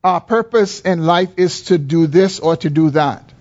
our 0.06 0.20
purpose 0.20 0.78
in 0.82 1.04
life 1.04 1.30
is 1.36 1.62
to 1.62 1.78
do 1.78 2.06
this 2.06 2.38
or 2.38 2.56
to 2.56 2.70
do 2.70 2.90
that. 2.90 3.32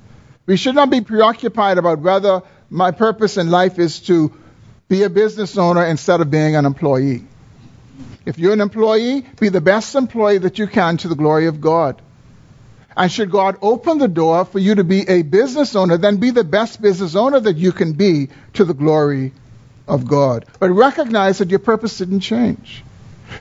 We 0.48 0.58
should 0.58 0.74
not 0.74 0.90
be 0.90 1.02
preoccupied 1.02 1.78
about 1.78 2.00
whether 2.00 2.42
my 2.72 2.90
purpose 2.90 3.38
in 3.38 3.52
life 3.52 3.78
is 3.78 4.00
to 4.08 4.34
be 4.88 5.04
a 5.04 5.10
business 5.12 5.60
owner 5.60 5.86
instead 5.86 6.22
of 6.22 6.32
being 6.32 6.56
an 6.56 6.66
employee. 6.66 7.24
If 8.26 8.40
you're 8.40 8.54
an 8.54 8.62
employee, 8.62 9.24
be 9.40 9.50
the 9.50 9.62
best 9.62 9.94
employee 9.94 10.40
that 10.40 10.58
you 10.58 10.66
can 10.66 10.98
to 10.98 11.08
the 11.08 11.14
glory 11.14 11.46
of 11.46 11.62
God. 11.62 12.02
And 12.98 13.12
should 13.12 13.30
God 13.30 13.58
open 13.62 14.00
the 14.00 14.08
door 14.08 14.44
for 14.44 14.58
you 14.58 14.74
to 14.74 14.84
be 14.84 15.08
a 15.08 15.22
business 15.22 15.76
owner, 15.76 16.00
then 16.00 16.18
be 16.18 16.32
the 16.32 16.44
best 16.44 16.82
business 16.82 17.16
owner 17.16 17.40
that 17.42 17.58
you 17.58 17.74
can 17.74 17.94
be 17.94 18.30
to 18.54 18.66
the 18.66 18.74
glory 18.74 19.34
of 19.88 20.08
God. 20.08 20.46
But 20.60 20.72
recognize 20.72 21.38
that 21.38 21.52
your 21.52 21.60
purpose 21.60 22.00
didn't 22.00 22.22
change. 22.22 22.84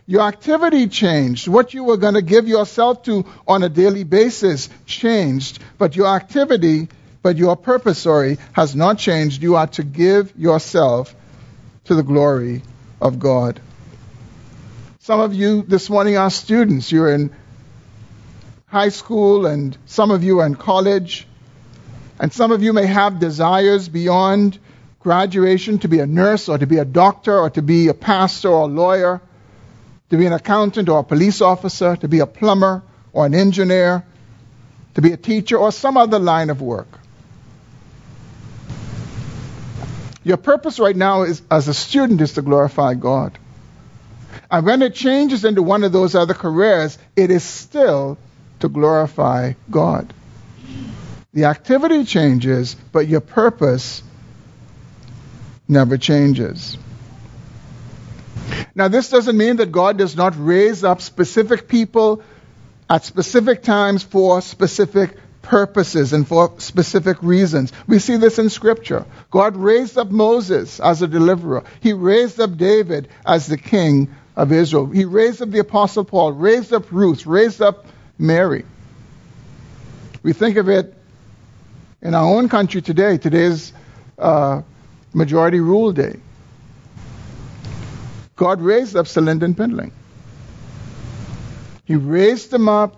Your 0.06 0.22
activity 0.22 0.88
changed. 0.88 1.48
What 1.48 1.74
you 1.74 1.84
were 1.84 1.96
going 1.96 2.14
to 2.14 2.22
give 2.22 2.46
yourself 2.46 3.02
to 3.04 3.24
on 3.46 3.62
a 3.62 3.68
daily 3.68 4.04
basis 4.04 4.68
changed. 4.86 5.60
But 5.78 5.96
your 5.96 6.08
activity, 6.08 6.88
but 7.22 7.36
your 7.36 7.56
purpose, 7.56 7.98
sorry, 7.98 8.38
has 8.52 8.74
not 8.74 8.98
changed. 8.98 9.42
You 9.42 9.56
are 9.56 9.66
to 9.68 9.82
give 9.82 10.36
yourself 10.36 11.14
to 11.84 11.94
the 11.94 12.02
glory 12.02 12.62
of 13.00 13.18
God. 13.18 13.60
Some 15.00 15.20
of 15.20 15.34
you 15.34 15.62
this 15.62 15.90
morning 15.90 16.16
are 16.16 16.30
students. 16.30 16.90
You're 16.90 17.14
in 17.14 17.30
high 18.66 18.88
school, 18.88 19.46
and 19.46 19.76
some 19.86 20.10
of 20.10 20.24
you 20.24 20.40
are 20.40 20.46
in 20.46 20.54
college. 20.54 21.26
And 22.18 22.32
some 22.32 22.52
of 22.52 22.62
you 22.62 22.72
may 22.72 22.86
have 22.86 23.18
desires 23.18 23.88
beyond 23.88 24.58
graduation 25.00 25.78
to 25.80 25.88
be 25.88 25.98
a 25.98 26.06
nurse 26.06 26.48
or 26.48 26.56
to 26.56 26.66
be 26.66 26.78
a 26.78 26.84
doctor 26.84 27.38
or 27.38 27.50
to 27.50 27.60
be 27.60 27.88
a 27.88 27.94
pastor 27.94 28.48
or 28.48 28.62
a 28.62 28.66
lawyer 28.66 29.20
to 30.10 30.16
be 30.16 30.26
an 30.26 30.32
accountant 30.32 30.88
or 30.88 31.00
a 31.00 31.04
police 31.04 31.40
officer, 31.40 31.96
to 31.96 32.08
be 32.08 32.20
a 32.20 32.26
plumber 32.26 32.82
or 33.12 33.26
an 33.26 33.34
engineer, 33.34 34.04
to 34.94 35.02
be 35.02 35.12
a 35.12 35.16
teacher 35.16 35.56
or 35.56 35.72
some 35.72 35.96
other 35.96 36.18
line 36.18 36.50
of 36.50 36.60
work. 36.60 36.88
Your 40.22 40.36
purpose 40.36 40.78
right 40.78 40.96
now 40.96 41.22
is, 41.22 41.42
as 41.50 41.68
a 41.68 41.74
student 41.74 42.20
is 42.20 42.34
to 42.34 42.42
glorify 42.42 42.94
God. 42.94 43.38
And 44.50 44.64
when 44.64 44.82
it 44.82 44.94
changes 44.94 45.44
into 45.44 45.62
one 45.62 45.84
of 45.84 45.92
those 45.92 46.14
other 46.14 46.34
careers, 46.34 46.98
it 47.16 47.30
is 47.30 47.42
still 47.42 48.16
to 48.60 48.68
glorify 48.68 49.52
God. 49.70 50.12
The 51.34 51.44
activity 51.44 52.04
changes, 52.04 52.76
but 52.92 53.08
your 53.08 53.20
purpose 53.20 54.02
never 55.68 55.98
changes. 55.98 56.78
Now, 58.74 58.88
this 58.88 59.10
doesn't 59.10 59.36
mean 59.36 59.56
that 59.56 59.72
God 59.72 59.98
does 59.98 60.16
not 60.16 60.34
raise 60.36 60.84
up 60.84 61.00
specific 61.00 61.68
people 61.68 62.22
at 62.88 63.04
specific 63.04 63.62
times 63.62 64.02
for 64.02 64.40
specific 64.40 65.16
purposes 65.42 66.12
and 66.12 66.26
for 66.26 66.54
specific 66.58 67.22
reasons. 67.22 67.72
We 67.86 67.98
see 67.98 68.16
this 68.16 68.38
in 68.38 68.50
Scripture. 68.50 69.04
God 69.30 69.56
raised 69.56 69.98
up 69.98 70.10
Moses 70.10 70.80
as 70.80 71.02
a 71.02 71.06
deliverer, 71.06 71.64
He 71.80 71.92
raised 71.92 72.40
up 72.40 72.56
David 72.56 73.08
as 73.24 73.46
the 73.46 73.58
king 73.58 74.14
of 74.36 74.52
Israel, 74.52 74.86
He 74.86 75.04
raised 75.04 75.42
up 75.42 75.50
the 75.50 75.60
Apostle 75.60 76.04
Paul, 76.04 76.32
raised 76.32 76.72
up 76.72 76.90
Ruth, 76.90 77.26
raised 77.26 77.62
up 77.62 77.86
Mary. 78.18 78.64
We 80.22 80.32
think 80.32 80.56
of 80.56 80.68
it 80.68 80.94
in 82.00 82.14
our 82.14 82.24
own 82.24 82.48
country 82.48 82.80
today. 82.80 83.18
Today's 83.18 83.72
uh, 84.18 84.62
majority 85.12 85.60
rule 85.60 85.92
day. 85.92 86.16
God 88.36 88.60
raised 88.60 88.96
up 88.96 89.06
Sir 89.06 89.20
Lynden 89.20 89.56
Pindling. 89.56 89.92
He 91.84 91.96
raised 91.96 92.50
them 92.50 92.68
up 92.68 92.96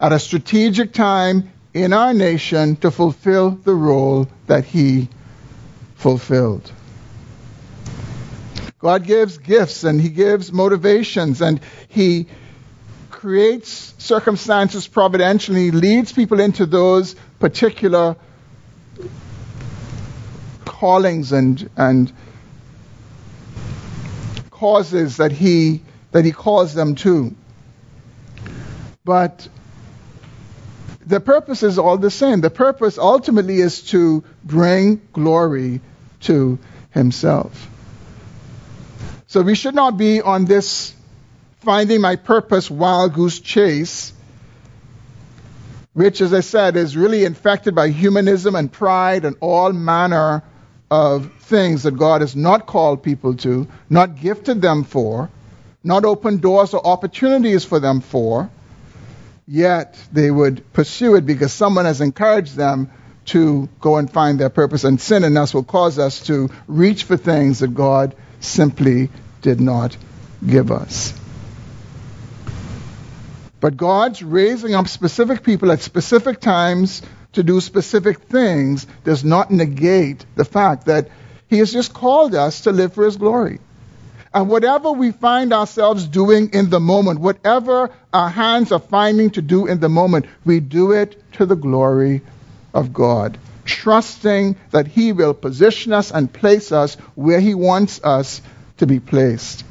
at 0.00 0.12
a 0.12 0.18
strategic 0.18 0.92
time 0.92 1.50
in 1.72 1.92
our 1.92 2.12
nation 2.12 2.76
to 2.76 2.90
fulfill 2.90 3.50
the 3.50 3.74
role 3.74 4.28
that 4.46 4.64
he 4.64 5.08
fulfilled. 5.94 6.70
God 8.78 9.04
gives 9.04 9.38
gifts 9.38 9.84
and 9.84 10.00
he 10.00 10.10
gives 10.10 10.52
motivations 10.52 11.40
and 11.40 11.60
he 11.88 12.26
creates 13.10 13.94
circumstances 13.98 14.86
providentially, 14.86 15.64
He 15.64 15.70
leads 15.70 16.12
people 16.12 16.38
into 16.38 16.66
those 16.66 17.16
particular 17.40 18.16
callings 20.64 21.32
and, 21.32 21.70
and 21.76 22.12
causes 24.56 25.18
that 25.18 25.32
he 25.32 25.82
that 26.12 26.24
he 26.24 26.32
calls 26.32 26.72
them 26.72 26.94
to. 26.94 27.34
But 29.04 29.48
the 31.04 31.20
purpose 31.20 31.62
is 31.62 31.78
all 31.78 31.98
the 31.98 32.10
same. 32.10 32.40
The 32.40 32.50
purpose 32.50 32.98
ultimately 32.98 33.60
is 33.60 33.82
to 33.90 34.24
bring 34.42 35.00
glory 35.12 35.80
to 36.22 36.58
himself. 36.90 37.70
So 39.26 39.42
we 39.42 39.54
should 39.54 39.74
not 39.74 39.98
be 39.98 40.22
on 40.22 40.46
this 40.46 40.94
finding 41.60 42.00
my 42.00 42.16
purpose 42.16 42.70
wild 42.70 43.12
goose 43.12 43.40
chase, 43.40 44.12
which, 45.92 46.20
as 46.20 46.32
I 46.32 46.40
said, 46.40 46.76
is 46.76 46.96
really 46.96 47.24
infected 47.24 47.74
by 47.74 47.90
humanism 47.90 48.54
and 48.54 48.72
pride 48.72 49.24
and 49.24 49.36
all 49.40 49.72
manner 49.72 50.42
of 50.90 51.32
things 51.40 51.82
that 51.82 51.96
God 51.96 52.20
has 52.20 52.36
not 52.36 52.66
called 52.66 53.02
people 53.02 53.34
to, 53.38 53.66
not 53.90 54.16
gifted 54.20 54.62
them 54.62 54.84
for, 54.84 55.30
not 55.82 56.04
opened 56.04 56.42
doors 56.42 56.74
or 56.74 56.86
opportunities 56.86 57.64
for 57.64 57.80
them 57.80 58.00
for, 58.00 58.50
yet 59.46 59.98
they 60.12 60.30
would 60.30 60.72
pursue 60.72 61.16
it 61.16 61.26
because 61.26 61.52
someone 61.52 61.84
has 61.84 62.00
encouraged 62.00 62.56
them 62.56 62.90
to 63.26 63.68
go 63.80 63.96
and 63.96 64.10
find 64.10 64.38
their 64.38 64.50
purpose. 64.50 64.84
And 64.84 65.00
sin 65.00 65.24
in 65.24 65.36
us 65.36 65.52
will 65.52 65.64
cause 65.64 65.98
us 65.98 66.20
to 66.26 66.50
reach 66.66 67.04
for 67.04 67.16
things 67.16 67.60
that 67.60 67.74
God 67.74 68.14
simply 68.40 69.10
did 69.42 69.60
not 69.60 69.96
give 70.46 70.70
us. 70.70 71.12
But 73.60 73.76
God's 73.76 74.22
raising 74.22 74.74
up 74.74 74.86
specific 74.86 75.42
people 75.42 75.72
at 75.72 75.80
specific 75.80 76.40
times 76.40 77.02
to 77.36 77.42
do 77.42 77.60
specific 77.60 78.18
things 78.18 78.86
does 79.04 79.24
not 79.24 79.50
negate 79.50 80.24
the 80.34 80.44
fact 80.44 80.86
that 80.86 81.08
He 81.48 81.58
has 81.58 81.72
just 81.72 81.94
called 81.94 82.34
us 82.34 82.62
to 82.62 82.72
live 82.72 82.94
for 82.94 83.04
His 83.04 83.16
glory. 83.16 83.60
And 84.34 84.48
whatever 84.48 84.92
we 84.92 85.12
find 85.12 85.52
ourselves 85.52 86.06
doing 86.06 86.50
in 86.52 86.68
the 86.68 86.80
moment, 86.80 87.20
whatever 87.20 87.90
our 88.12 88.28
hands 88.28 88.72
are 88.72 88.80
finding 88.80 89.30
to 89.30 89.42
do 89.42 89.66
in 89.66 89.80
the 89.80 89.88
moment, 89.88 90.26
we 90.44 90.60
do 90.60 90.92
it 90.92 91.22
to 91.34 91.46
the 91.46 91.56
glory 91.56 92.22
of 92.74 92.92
God, 92.92 93.38
trusting 93.64 94.56
that 94.70 94.86
He 94.86 95.12
will 95.12 95.34
position 95.34 95.92
us 95.92 96.10
and 96.10 96.32
place 96.32 96.72
us 96.72 96.96
where 97.14 97.40
He 97.40 97.54
wants 97.54 98.02
us 98.02 98.42
to 98.78 98.86
be 98.86 98.98
placed. 98.98 99.64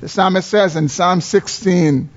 The 0.00 0.08
psalmist 0.08 0.48
says 0.48 0.76
in 0.76 0.88
Psalm 0.88 1.20
16, 1.20 2.08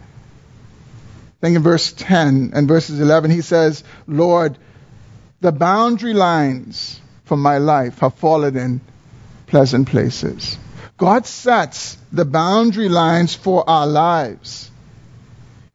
I 1.39 1.46
think 1.46 1.55
in 1.55 1.63
verse 1.63 1.93
10 1.93 2.51
and 2.53 2.67
verses 2.67 3.00
11, 3.00 3.31
he 3.31 3.41
says, 3.41 3.84
Lord, 4.08 4.58
the 5.39 5.53
boundary 5.53 6.13
lines 6.13 7.00
for 7.24 7.38
my 7.38 7.60
life 7.60 8.00
have 8.00 8.15
fallen 8.15 8.58
in 8.58 8.81
pleasant 9.48 9.88
places. 9.88 10.58
God 10.98 11.25
sets 11.25 11.98
the 12.12 12.25
boundary 12.25 12.89
lines 12.89 13.36
for 13.36 13.67
our 13.69 13.88
lives. 13.88 14.69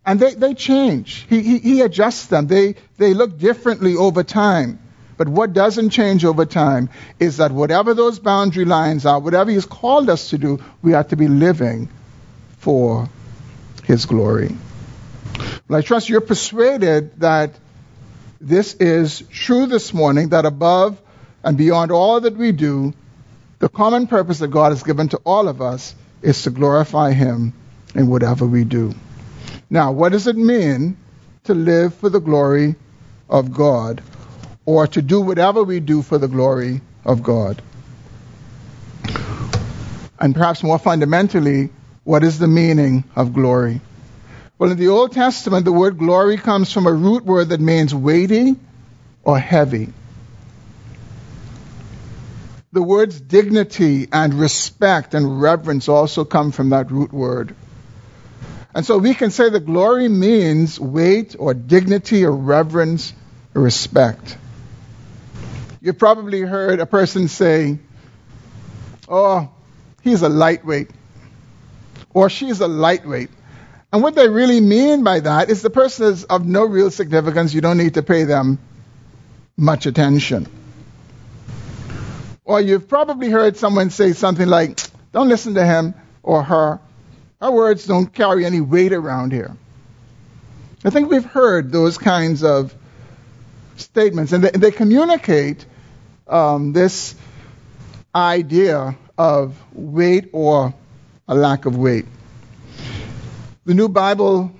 And 0.04 0.20
they, 0.20 0.34
they 0.34 0.52
change. 0.52 1.26
He, 1.30 1.40
he, 1.40 1.58
he 1.60 1.80
adjusts 1.80 2.26
them. 2.26 2.46
They, 2.46 2.74
they 2.98 3.14
look 3.14 3.38
differently 3.38 3.96
over 3.96 4.22
time. 4.22 4.78
But 5.16 5.28
what 5.28 5.54
doesn't 5.54 5.90
change 5.90 6.26
over 6.26 6.44
time 6.44 6.90
is 7.18 7.38
that 7.38 7.52
whatever 7.52 7.94
those 7.94 8.18
boundary 8.18 8.66
lines 8.66 9.06
are, 9.06 9.18
whatever 9.18 9.50
He's 9.50 9.64
called 9.64 10.10
us 10.10 10.30
to 10.30 10.38
do, 10.38 10.62
we 10.82 10.92
have 10.92 11.08
to 11.08 11.16
be 11.16 11.28
living 11.28 11.88
for 12.58 13.08
His 13.84 14.04
glory. 14.04 14.54
Well, 15.66 15.78
I 15.78 15.82
trust 15.82 16.10
you're 16.10 16.20
persuaded 16.20 17.20
that 17.20 17.52
this 18.38 18.74
is 18.74 19.22
true 19.30 19.66
this 19.66 19.94
morning, 19.94 20.28
that 20.30 20.44
above 20.44 21.00
and 21.42 21.56
beyond 21.56 21.90
all 21.90 22.20
that 22.20 22.36
we 22.36 22.52
do, 22.52 22.92
the 23.60 23.70
common 23.70 24.06
purpose 24.06 24.40
that 24.40 24.48
God 24.48 24.72
has 24.72 24.82
given 24.82 25.08
to 25.08 25.20
all 25.24 25.48
of 25.48 25.62
us 25.62 25.94
is 26.20 26.42
to 26.42 26.50
glorify 26.50 27.12
Him 27.12 27.54
in 27.94 28.08
whatever 28.08 28.44
we 28.46 28.64
do. 28.64 28.92
Now, 29.70 29.92
what 29.92 30.12
does 30.12 30.26
it 30.26 30.36
mean 30.36 30.98
to 31.44 31.54
live 31.54 31.94
for 31.94 32.10
the 32.10 32.20
glory 32.20 32.74
of 33.30 33.50
God 33.54 34.02
or 34.66 34.86
to 34.88 35.00
do 35.00 35.22
whatever 35.22 35.64
we 35.64 35.80
do 35.80 36.02
for 36.02 36.18
the 36.18 36.28
glory 36.28 36.82
of 37.06 37.22
God? 37.22 37.62
And 40.20 40.34
perhaps 40.34 40.62
more 40.62 40.78
fundamentally, 40.78 41.70
what 42.04 42.22
is 42.22 42.38
the 42.38 42.48
meaning 42.48 43.04
of 43.16 43.32
glory? 43.32 43.80
Well, 44.64 44.72
in 44.72 44.78
the 44.78 44.88
Old 44.88 45.12
Testament, 45.12 45.66
the 45.66 45.72
word 45.72 45.98
glory 45.98 46.38
comes 46.38 46.72
from 46.72 46.86
a 46.86 46.92
root 46.94 47.26
word 47.26 47.50
that 47.50 47.60
means 47.60 47.94
weighty 47.94 48.56
or 49.22 49.38
heavy. 49.38 49.92
The 52.72 52.82
words 52.82 53.20
dignity 53.20 54.08
and 54.10 54.32
respect 54.32 55.12
and 55.12 55.42
reverence 55.42 55.90
also 55.90 56.24
come 56.24 56.50
from 56.50 56.70
that 56.70 56.90
root 56.90 57.12
word. 57.12 57.54
And 58.74 58.86
so 58.86 58.96
we 58.96 59.12
can 59.12 59.30
say 59.30 59.50
that 59.50 59.66
glory 59.66 60.08
means 60.08 60.80
weight 60.80 61.36
or 61.38 61.52
dignity 61.52 62.24
or 62.24 62.32
reverence 62.32 63.12
or 63.54 63.60
respect. 63.60 64.38
You've 65.82 65.98
probably 65.98 66.40
heard 66.40 66.80
a 66.80 66.86
person 66.86 67.28
say, 67.28 67.80
Oh, 69.08 69.50
he's 70.00 70.22
a 70.22 70.30
lightweight. 70.30 70.88
Or 72.14 72.30
she's 72.30 72.62
a 72.62 72.66
lightweight. 72.66 73.28
And 73.94 74.02
what 74.02 74.16
they 74.16 74.28
really 74.28 74.60
mean 74.60 75.04
by 75.04 75.20
that 75.20 75.50
is 75.50 75.62
the 75.62 75.70
person 75.70 76.06
is 76.06 76.24
of 76.24 76.44
no 76.44 76.64
real 76.64 76.90
significance. 76.90 77.54
You 77.54 77.60
don't 77.60 77.78
need 77.78 77.94
to 77.94 78.02
pay 78.02 78.24
them 78.24 78.58
much 79.56 79.86
attention. 79.86 80.48
Or 82.44 82.60
you've 82.60 82.88
probably 82.88 83.30
heard 83.30 83.56
someone 83.56 83.90
say 83.90 84.12
something 84.12 84.48
like, 84.48 84.80
don't 85.12 85.28
listen 85.28 85.54
to 85.54 85.64
him 85.64 85.94
or 86.24 86.42
her. 86.42 86.80
Our 87.40 87.52
words 87.52 87.86
don't 87.86 88.12
carry 88.12 88.44
any 88.44 88.60
weight 88.60 88.92
around 88.92 89.30
here. 89.30 89.56
I 90.84 90.90
think 90.90 91.08
we've 91.08 91.24
heard 91.24 91.70
those 91.70 91.96
kinds 91.96 92.42
of 92.42 92.74
statements, 93.76 94.32
and 94.32 94.42
they, 94.42 94.50
they 94.50 94.70
communicate 94.72 95.64
um, 96.26 96.72
this 96.72 97.14
idea 98.12 98.96
of 99.16 99.56
weight 99.72 100.30
or 100.32 100.74
a 101.28 101.34
lack 101.36 101.66
of 101.66 101.76
weight. 101.76 102.06
The 103.66 103.72
New 103.72 103.88
Bible 103.88 104.52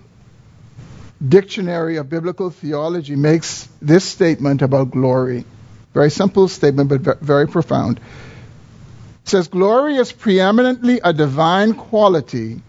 Dictionary 1.27 1.97
of 1.97 2.09
Biblical 2.09 2.49
Theology 2.49 3.17
makes 3.17 3.69
this 3.83 4.03
statement 4.03 4.63
about 4.63 4.93
glory. 4.93 5.45
Very 5.93 6.11
simple 6.11 6.49
statement, 6.49 7.05
but 7.05 7.21
very 7.21 7.47
profound. 7.47 7.99
It 7.99 9.29
says, 9.29 9.49
Glory 9.49 9.97
is 9.97 10.11
preeminently 10.11 11.01
a 11.05 11.13
divine 11.13 11.75
quality. 11.75 12.63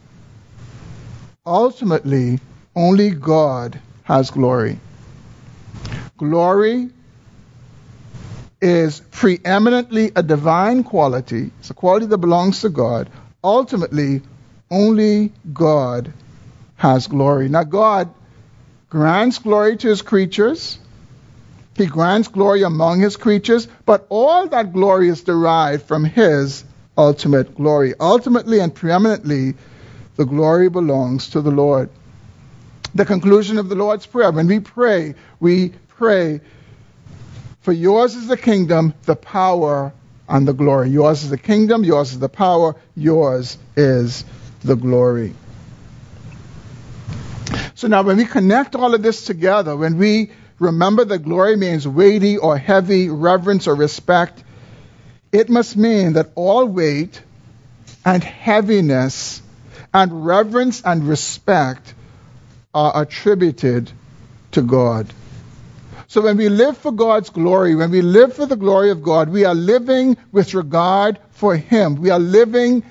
Ultimately, 1.45 2.41
only 2.75 3.11
God 3.11 3.79
has 4.03 4.29
glory. 4.29 4.77
Glory 6.17 6.89
is 8.61 8.99
preeminently 8.99 10.11
a 10.13 10.21
divine 10.21 10.83
quality. 10.83 11.51
It's 11.59 11.69
a 11.69 11.73
quality 11.73 12.07
that 12.07 12.17
belongs 12.17 12.59
to 12.61 12.69
God. 12.69 13.09
Ultimately, 13.41 14.21
only 14.69 15.31
God 15.53 16.11
has 16.75 17.07
glory. 17.07 17.49
Now, 17.49 17.63
God 17.63 18.13
grants 18.89 19.39
glory 19.39 19.77
to 19.77 19.87
his 19.87 20.01
creatures. 20.01 20.77
He 21.75 21.85
grants 21.85 22.29
glory 22.29 22.63
among 22.63 23.01
his 23.01 23.17
creatures, 23.17 23.67
but 23.85 24.05
all 24.09 24.47
that 24.47 24.71
glory 24.71 25.09
is 25.09 25.23
derived 25.23 25.83
from 25.83 26.03
his 26.03 26.63
ultimate 26.97 27.55
glory. 27.55 27.93
Ultimately 27.99 28.59
and 28.59 28.73
preeminently, 28.73 29.55
the 30.15 30.25
glory 30.25 30.69
belongs 30.69 31.29
to 31.31 31.41
the 31.41 31.51
Lord. 31.51 31.89
The 32.93 33.05
conclusion 33.05 33.57
of 33.57 33.67
the 33.67 33.75
Lord's 33.75 34.05
Prayer, 34.05 34.31
when 34.31 34.47
we 34.47 34.61
pray, 34.61 35.15
we 35.41 35.73
pray, 35.89 36.39
For 37.61 37.73
yours 37.73 38.15
is 38.15 38.27
the 38.27 38.37
kingdom, 38.37 38.93
the 39.03 39.17
power, 39.17 39.91
and 40.29 40.47
the 40.47 40.53
glory. 40.53 40.89
Yours 40.89 41.23
is 41.23 41.29
the 41.29 41.37
kingdom, 41.37 41.83
yours 41.83 42.13
is 42.13 42.19
the 42.19 42.29
power, 42.29 42.75
yours 42.95 43.57
is 43.75 44.23
the 44.63 44.75
glory. 44.75 45.35
So 47.75 47.89
now 47.89 48.03
when 48.03 48.17
we 48.17 48.25
connect 48.25 48.75
all 48.75 48.93
of 48.95 49.03
this 49.03 49.25
together, 49.25 49.75
when 49.75 49.97
we 49.97 50.31
remember 50.59 51.03
that 51.05 51.19
glory 51.19 51.57
means 51.57 51.85
weighty 51.85 52.37
or 52.37 52.57
heavy, 52.57 53.09
reverence 53.09 53.67
or 53.67 53.75
respect, 53.75 54.41
it 55.33 55.49
must 55.49 55.75
mean 55.75 56.13
that 56.13 56.31
all 56.35 56.65
weight 56.65 57.21
and 58.05 58.23
heaviness 58.23 59.41
and 59.93 60.25
reverence 60.25 60.81
and 60.83 61.07
respect 61.07 61.93
are 62.73 63.01
attributed 63.01 63.91
to 64.51 64.61
God. 64.61 65.13
So 66.07 66.21
when 66.21 66.37
we 66.37 66.47
live 66.47 66.77
for 66.77 66.93
God's 66.93 67.29
glory, 67.29 67.75
when 67.75 67.91
we 67.91 68.01
live 68.01 68.33
for 68.33 68.45
the 68.45 68.55
glory 68.55 68.91
of 68.91 69.03
God, 69.03 69.27
we 69.27 69.43
are 69.43 69.55
living 69.55 70.15
with 70.31 70.53
regard 70.53 71.19
for 71.31 71.57
Him. 71.57 71.95
We 71.95 72.09
are 72.09 72.19
living 72.19 72.83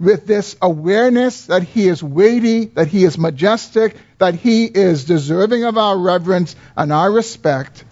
with 0.00 0.26
this 0.26 0.56
awareness 0.62 1.46
that 1.46 1.62
He 1.62 1.88
is 1.88 2.02
weighty, 2.02 2.66
that 2.66 2.88
He 2.88 3.04
is 3.04 3.18
majestic, 3.18 3.96
that 4.18 4.34
He 4.34 4.64
is 4.66 5.04
deserving 5.04 5.64
of 5.64 5.76
our 5.76 5.98
reverence 5.98 6.54
and 6.76 6.92
our 6.92 7.10
respect 7.10 7.84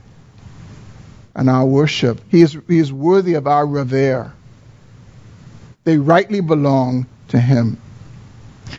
and 1.34 1.50
our 1.50 1.64
worship. 1.64 2.20
He 2.28 2.42
is, 2.42 2.56
he 2.68 2.78
is 2.78 2.92
worthy 2.92 3.34
of 3.34 3.46
our 3.46 3.66
revere. 3.66 4.32
They 5.84 5.98
rightly 5.98 6.40
belong 6.40 7.06
to 7.28 7.38
Him. 7.38 7.78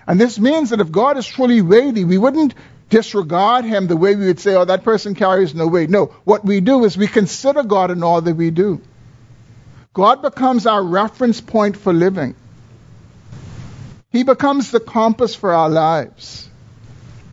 And 0.05 0.19
this 0.19 0.39
means 0.39 0.71
that 0.71 0.81
if 0.81 0.91
God 0.91 1.17
is 1.17 1.27
truly 1.27 1.61
weighty, 1.61 2.03
we 2.03 2.17
wouldn't 2.17 2.53
disregard 2.89 3.65
Him 3.65 3.87
the 3.87 3.97
way 3.97 4.15
we 4.15 4.27
would 4.27 4.39
say, 4.39 4.55
oh, 4.55 4.65
that 4.65 4.83
person 4.83 5.15
carries 5.15 5.53
no 5.53 5.67
weight. 5.67 5.89
No, 5.89 6.07
what 6.23 6.45
we 6.45 6.61
do 6.61 6.85
is 6.85 6.97
we 6.97 7.07
consider 7.07 7.63
God 7.63 7.91
in 7.91 8.03
all 8.03 8.21
that 8.21 8.35
we 8.35 8.51
do. 8.51 8.81
God 9.93 10.21
becomes 10.21 10.65
our 10.65 10.83
reference 10.83 11.41
point 11.41 11.75
for 11.75 11.91
living. 11.91 12.35
He 14.11 14.23
becomes 14.23 14.71
the 14.71 14.79
compass 14.79 15.35
for 15.35 15.53
our 15.53 15.69
lives. 15.69 16.49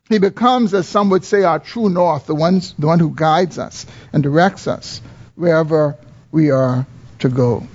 He 0.09 0.19
becomes, 0.19 0.75
as 0.75 0.87
some 0.87 1.11
would 1.11 1.25
say, 1.25 1.45
our 1.45 1.59
true 1.59 1.89
north, 1.89 2.27
the, 2.27 2.35
ones, 2.35 2.75
the 2.79 2.87
one 2.87 2.99
who 2.99 3.11
guides 3.15 3.59
us 3.59 3.87
and 4.13 4.23
directs 4.23 4.67
us 4.67 5.01
wherever 5.35 5.97
we 6.31 6.51
are 6.51 6.87
to 7.21 7.29
go. 7.29 7.67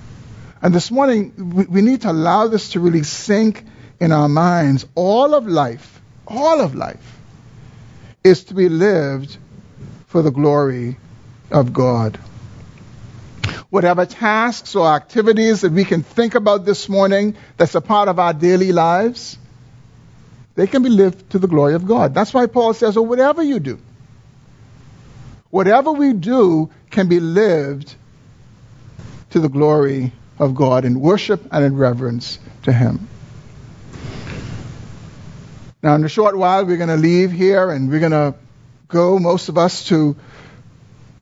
And 0.62 0.74
this 0.74 0.92
morning, 0.92 1.34
we, 1.56 1.66
we 1.66 1.82
need 1.82 2.02
to 2.02 2.12
allow 2.12 2.48
this 2.48 2.72
to 2.72 2.80
really 2.80 3.04
sink 3.04 3.66
in 4.00 4.12
our 4.12 4.30
minds. 4.30 4.86
All 4.96 5.34
of 5.34 5.48
life, 5.48 6.02
all 6.28 6.62
of 6.62 6.76
life, 6.76 7.20
is 8.24 8.44
to 8.46 8.54
be 8.54 8.70
lived 8.70 9.38
for 10.08 10.22
the 10.22 10.32
glory 10.32 10.98
of 11.52 11.74
God. 11.74 12.20
Whatever 13.70 14.06
tasks 14.06 14.76
or 14.76 14.88
activities 14.88 15.62
that 15.62 15.72
we 15.72 15.86
can 15.86 16.04
think 16.04 16.36
about 16.36 16.66
this 16.66 16.90
morning 16.90 17.36
that's 17.58 17.76
a 17.76 17.82
part 17.82 18.08
of 18.08 18.20
our 18.20 18.34
daily 18.34 18.72
lives, 18.72 19.38
they 20.56 20.68
can 20.68 20.84
be 20.84 20.90
lived 20.90 21.30
to 21.32 21.40
the 21.40 21.48
glory 21.48 21.74
of 21.74 21.86
God. 21.88 22.14
That's 22.14 22.34
why 22.34 22.48
Paul 22.48 22.74
says, 22.74 22.98
or 22.98 23.02
oh, 23.02 23.04
whatever 23.04 23.42
you 23.44 23.60
do, 23.60 23.80
whatever 25.50 25.92
we 25.92 26.14
do 26.14 26.70
can 26.90 27.08
be 27.08 27.20
lived 27.20 27.96
to 29.32 29.40
the 29.40 29.50
glory 29.50 30.12
of 30.38 30.56
God 30.56 30.86
in 30.86 31.00
worship 31.00 31.48
and 31.52 31.64
in 31.64 31.76
reverence 31.76 32.40
to 32.64 32.74
Him. 32.74 33.08
Now, 35.82 35.96
in 35.96 36.04
a 36.04 36.10
short 36.10 36.38
while, 36.38 36.66
we're 36.66 36.78
going 36.78 36.90
to 36.90 36.98
leave 36.98 37.32
here 37.32 37.72
and 37.72 37.90
we're 37.90 38.02
going 38.02 38.12
to 38.12 38.36
go, 38.90 39.18
most 39.18 39.48
of 39.48 39.58
us, 39.58 39.86
to 39.86 40.16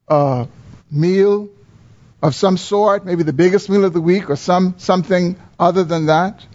a 0.07 0.47
meal 0.89 1.49
of 2.21 2.33
some 2.33 2.57
sort, 2.57 3.05
maybe 3.05 3.23
the 3.23 3.33
biggest 3.33 3.69
meal 3.69 3.85
of 3.85 3.93
the 3.93 4.01
week 4.01 4.29
or 4.29 4.35
some, 4.35 4.75
something 4.77 5.37
other 5.59 5.83
than 5.83 6.07
that. 6.07 6.45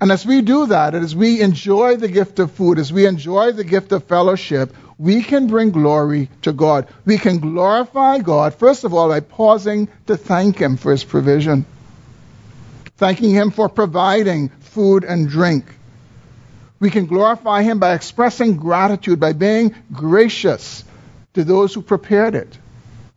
And 0.00 0.10
as 0.10 0.24
we 0.24 0.40
do 0.40 0.66
that, 0.66 0.94
as 0.94 1.14
we 1.14 1.40
enjoy 1.42 1.96
the 1.96 2.08
gift 2.08 2.38
of 2.38 2.52
food, 2.52 2.78
as 2.78 2.92
we 2.92 3.06
enjoy 3.06 3.52
the 3.52 3.64
gift 3.64 3.92
of 3.92 4.04
fellowship, 4.04 4.74
we 4.98 5.22
can 5.22 5.46
bring 5.46 5.70
glory 5.70 6.30
to 6.42 6.52
God. 6.52 6.88
We 7.04 7.18
can 7.18 7.38
glorify 7.38 8.18
God, 8.18 8.54
first 8.54 8.84
of 8.84 8.94
all, 8.94 9.08
by 9.08 9.20
pausing 9.20 9.88
to 10.06 10.16
thank 10.16 10.58
Him 10.58 10.76
for 10.76 10.92
His 10.92 11.04
provision, 11.04 11.66
thanking 12.96 13.30
Him 13.30 13.50
for 13.50 13.68
providing 13.68 14.48
food 14.60 15.04
and 15.04 15.28
drink. 15.28 15.66
We 16.78 16.88
can 16.88 17.04
glorify 17.04 17.62
Him 17.62 17.78
by 17.78 17.94
expressing 17.94 18.56
gratitude, 18.56 19.20
by 19.20 19.34
being 19.34 19.74
gracious 19.92 20.84
to 21.34 21.44
those 21.44 21.74
who 21.74 21.82
prepared 21.82 22.34
it 22.34 22.58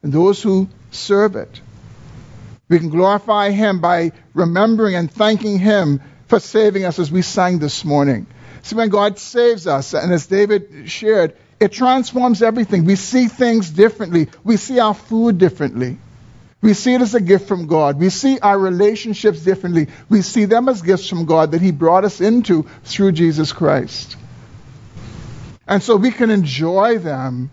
and 0.02 0.12
those 0.12 0.42
who 0.42 0.68
serve 0.92 1.36
it. 1.36 1.62
We 2.70 2.80
can 2.80 2.90
glorify 2.90 3.52
Him 3.52 3.82
by 3.82 4.12
remembering 4.34 4.96
and 4.96 5.12
thanking 5.12 5.60
Him 5.60 6.02
for 6.28 6.40
saving 6.40 6.86
us 6.86 7.00
as 7.00 7.12
we 7.12 7.22
sang 7.22 7.60
this 7.60 7.86
morning. 7.86 8.28
See, 8.64 8.76
when 8.76 8.90
God 8.90 9.20
saves 9.20 9.68
us, 9.68 9.94
and 9.94 10.12
as 10.14 10.28
David 10.28 10.90
shared, 10.90 11.36
it 11.60 11.72
transforms 11.72 12.42
everything. 12.42 12.86
We 12.86 12.96
see 12.96 13.28
things 13.28 13.70
differently. 13.70 14.30
We 14.44 14.58
see 14.58 14.80
our 14.80 14.94
food 14.94 15.38
differently. 15.38 15.98
We 16.62 16.74
see 16.74 16.94
it 16.94 17.02
as 17.02 17.14
a 17.14 17.20
gift 17.20 17.48
from 17.48 17.68
God. 17.68 18.00
We 18.00 18.10
see 18.10 18.40
our 18.40 18.58
relationships 18.58 19.42
differently. 19.42 19.88
We 20.10 20.22
see 20.22 20.46
them 20.46 20.70
as 20.70 20.82
gifts 20.82 21.10
from 21.10 21.26
God 21.26 21.52
that 21.52 21.62
He 21.62 21.72
brought 21.72 22.06
us 22.06 22.22
into 22.22 22.64
through 22.84 23.12
Jesus 23.12 23.52
Christ. 23.52 24.16
And 25.68 25.84
so 25.84 25.98
we 25.98 26.12
can 26.12 26.30
enjoy 26.30 27.00
them, 27.00 27.52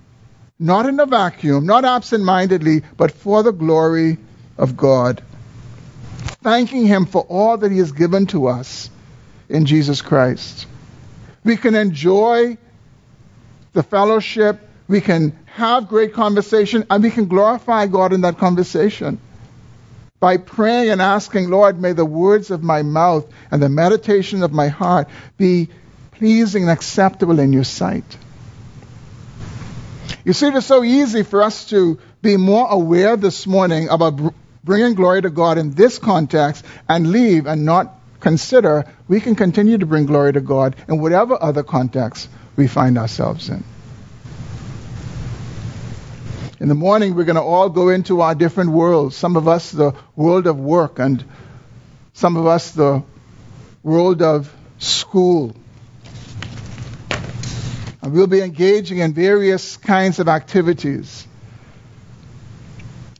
not 0.60 0.86
in 0.86 1.00
a 1.00 1.06
vacuum, 1.06 1.64
not 1.64 1.86
absent 1.86 2.22
mindedly, 2.22 2.82
but 2.98 3.10
for 3.10 3.42
the 3.42 3.50
glory 3.50 4.18
of 4.58 4.76
God. 4.76 5.22
Thanking 6.42 6.86
Him 6.86 7.06
for 7.06 7.22
all 7.22 7.56
that 7.56 7.72
He 7.72 7.78
has 7.78 7.92
given 7.92 8.26
to 8.26 8.46
us 8.48 8.90
in 9.48 9.64
Jesus 9.64 10.02
Christ. 10.02 10.66
We 11.42 11.56
can 11.56 11.74
enjoy 11.74 12.58
the 13.72 13.82
fellowship, 13.82 14.60
we 14.86 15.00
can 15.00 15.38
have 15.46 15.88
great 15.88 16.12
conversation, 16.12 16.84
and 16.90 17.02
we 17.02 17.10
can 17.10 17.26
glorify 17.26 17.86
God 17.86 18.12
in 18.12 18.20
that 18.20 18.36
conversation 18.36 19.18
by 20.20 20.36
praying 20.36 20.90
and 20.90 21.00
asking, 21.00 21.48
Lord, 21.48 21.80
may 21.80 21.92
the 21.94 22.04
words 22.04 22.50
of 22.50 22.62
my 22.62 22.82
mouth 22.82 23.26
and 23.50 23.62
the 23.62 23.70
meditation 23.70 24.42
of 24.42 24.52
my 24.52 24.68
heart 24.68 25.08
be 25.38 25.70
pleasing 26.12 26.64
and 26.64 26.70
acceptable 26.70 27.38
in 27.40 27.54
your 27.54 27.64
sight. 27.64 28.04
You 30.24 30.32
see, 30.32 30.48
it 30.48 30.54
is 30.54 30.66
so 30.66 30.84
easy 30.84 31.22
for 31.22 31.42
us 31.42 31.66
to 31.70 31.98
be 32.20 32.36
more 32.36 32.68
aware 32.68 33.16
this 33.16 33.46
morning 33.46 33.88
about 33.88 34.34
bringing 34.62 34.94
glory 34.94 35.22
to 35.22 35.30
God 35.30 35.56
in 35.56 35.70
this 35.70 35.98
context 35.98 36.64
and 36.88 37.10
leave 37.10 37.46
and 37.46 37.64
not 37.64 37.94
consider 38.20 38.84
we 39.08 39.20
can 39.20 39.34
continue 39.34 39.78
to 39.78 39.86
bring 39.86 40.06
glory 40.06 40.32
to 40.34 40.40
God 40.40 40.76
in 40.88 41.00
whatever 41.00 41.42
other 41.42 41.62
context 41.62 42.28
we 42.56 42.68
find 42.68 42.98
ourselves 42.98 43.48
in. 43.48 43.64
In 46.60 46.68
the 46.68 46.74
morning, 46.74 47.14
we're 47.14 47.24
going 47.24 47.36
to 47.36 47.42
all 47.42 47.70
go 47.70 47.88
into 47.88 48.20
our 48.20 48.34
different 48.34 48.70
worlds. 48.70 49.16
Some 49.16 49.36
of 49.36 49.48
us, 49.48 49.70
the 49.70 49.94
world 50.14 50.46
of 50.46 50.58
work, 50.58 50.98
and 50.98 51.24
some 52.12 52.36
of 52.36 52.46
us, 52.46 52.72
the 52.72 53.02
world 53.82 54.20
of 54.20 54.54
school. 54.78 55.56
And 58.02 58.12
we'll 58.12 58.26
be 58.26 58.40
engaging 58.40 58.98
in 58.98 59.12
various 59.12 59.76
kinds 59.76 60.18
of 60.18 60.28
activities. 60.28 61.26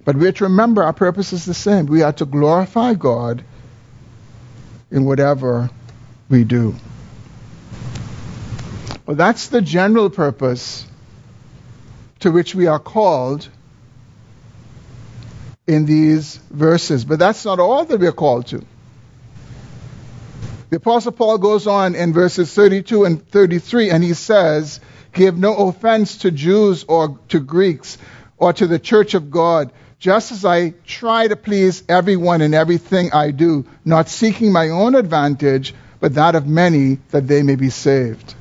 But 0.04 0.16
we're 0.16 0.32
to 0.32 0.44
remember 0.44 0.82
our 0.82 0.92
purpose 0.92 1.32
is 1.32 1.44
the 1.44 1.54
same. 1.54 1.86
We 1.86 2.02
are 2.02 2.12
to 2.14 2.24
glorify 2.24 2.94
God 2.94 3.44
in 4.90 5.04
whatever 5.04 5.70
we 6.28 6.44
do. 6.44 6.74
Well, 9.06 9.16
that's 9.16 9.48
the 9.48 9.60
general 9.60 10.08
purpose 10.08 10.86
to 12.20 12.30
which 12.30 12.54
we 12.54 12.66
are 12.66 12.78
called 12.78 13.48
in 15.66 15.84
these 15.84 16.36
verses. 16.50 17.04
But 17.04 17.18
that's 17.18 17.44
not 17.44 17.60
all 17.60 17.84
that 17.84 17.98
we 18.00 18.06
are 18.06 18.12
called 18.12 18.46
to. 18.48 18.64
The 20.70 20.76
Apostle 20.76 21.10
Paul 21.10 21.38
goes 21.38 21.66
on 21.66 21.96
in 21.96 22.12
verses 22.12 22.54
32 22.54 23.04
and 23.04 23.28
33, 23.28 23.90
and 23.90 24.04
he 24.04 24.14
says, 24.14 24.78
Give 25.12 25.36
no 25.36 25.56
offense 25.68 26.18
to 26.18 26.30
Jews 26.30 26.84
or 26.86 27.18
to 27.30 27.40
Greeks 27.40 27.98
or 28.38 28.52
to 28.52 28.68
the 28.68 28.78
church 28.78 29.14
of 29.14 29.32
God, 29.32 29.72
just 29.98 30.30
as 30.30 30.44
I 30.44 30.74
try 30.86 31.26
to 31.26 31.34
please 31.34 31.82
everyone 31.88 32.40
in 32.40 32.54
everything 32.54 33.10
I 33.12 33.32
do, 33.32 33.66
not 33.84 34.08
seeking 34.08 34.52
my 34.52 34.68
own 34.68 34.94
advantage, 34.94 35.74
but 35.98 36.14
that 36.14 36.36
of 36.36 36.46
many, 36.46 36.98
that 37.10 37.26
they 37.26 37.42
may 37.42 37.56
be 37.56 37.70
saved. 37.70 38.36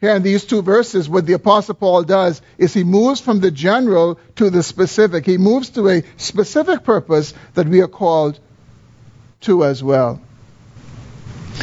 Here 0.00 0.16
in 0.16 0.22
these 0.22 0.46
two 0.46 0.62
verses, 0.62 1.06
what 1.06 1.26
the 1.26 1.34
Apostle 1.34 1.74
Paul 1.74 2.02
does 2.02 2.40
is 2.56 2.72
he 2.72 2.82
moves 2.82 3.20
from 3.20 3.40
the 3.40 3.50
general 3.50 4.18
to 4.36 4.48
the 4.48 4.62
specific. 4.62 5.26
He 5.26 5.36
moves 5.36 5.68
to 5.70 5.90
a 5.90 6.02
specific 6.16 6.82
purpose 6.82 7.34
that 7.52 7.68
we 7.68 7.82
are 7.82 7.88
called 7.88 8.40
to 9.44 9.64
as 9.64 9.82
well. 9.82 10.20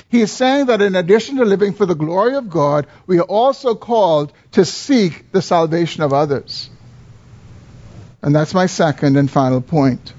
He 0.10 0.22
is 0.22 0.32
saying 0.32 0.68
that 0.68 0.82
in 0.82 0.96
addition 0.96 1.38
to 1.38 1.46
living 1.46 1.74
for 1.74 1.86
the 1.86 1.96
glory 1.96 2.36
of 2.36 2.50
God, 2.50 2.88
we 3.08 3.20
are 3.20 3.24
also 3.24 3.76
called 3.76 4.34
to 4.54 4.66
seek 4.66 5.32
the 5.32 5.42
salvation 5.42 6.04
of 6.04 6.14
others. 6.14 6.70
And 8.22 8.36
that's 8.36 8.54
my 8.54 8.66
second 8.66 9.18
and 9.18 9.30
final 9.30 9.62
point. 9.62 10.14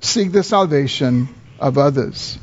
Seek 0.00 0.32
the 0.32 0.42
salvation 0.42 1.28
of 1.58 1.78
others. 1.78 2.38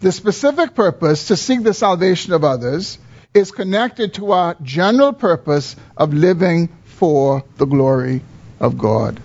The 0.00 0.12
specific 0.12 0.74
purpose 0.74 1.28
to 1.28 1.36
seek 1.36 1.62
the 1.62 1.74
salvation 1.74 2.32
of 2.32 2.44
others 2.44 2.98
is 3.32 3.50
connected 3.50 4.14
to 4.14 4.32
our 4.32 4.56
general 4.62 5.12
purpose 5.12 5.76
of 5.96 6.14
living 6.14 6.68
for 6.84 7.44
the 7.56 7.66
glory 7.66 8.22
of 8.60 8.78
God. 8.78 9.20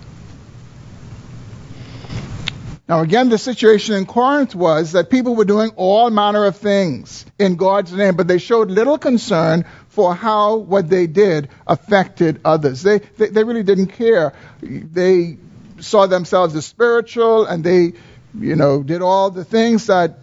Now, 2.90 3.02
again, 3.02 3.28
the 3.28 3.38
situation 3.38 3.94
in 3.94 4.04
Corinth 4.04 4.52
was 4.52 4.90
that 4.92 5.10
people 5.10 5.36
were 5.36 5.44
doing 5.44 5.70
all 5.76 6.10
manner 6.10 6.44
of 6.44 6.56
things 6.56 7.24
in 7.38 7.54
God's 7.54 7.92
name, 7.92 8.16
but 8.16 8.26
they 8.26 8.38
showed 8.38 8.68
little 8.68 8.98
concern 8.98 9.64
for 9.90 10.12
how 10.12 10.56
what 10.56 10.88
they 10.90 11.06
did 11.06 11.50
affected 11.68 12.40
others. 12.44 12.82
They, 12.82 12.98
they, 12.98 13.28
they 13.28 13.44
really 13.44 13.62
didn't 13.62 13.92
care. 13.92 14.32
They 14.60 15.38
saw 15.78 16.08
themselves 16.08 16.56
as 16.56 16.66
spiritual 16.66 17.46
and 17.46 17.62
they, 17.62 17.92
you 18.36 18.56
know, 18.56 18.82
did 18.82 19.02
all 19.02 19.30
the 19.30 19.44
things 19.44 19.86
that 19.86 20.18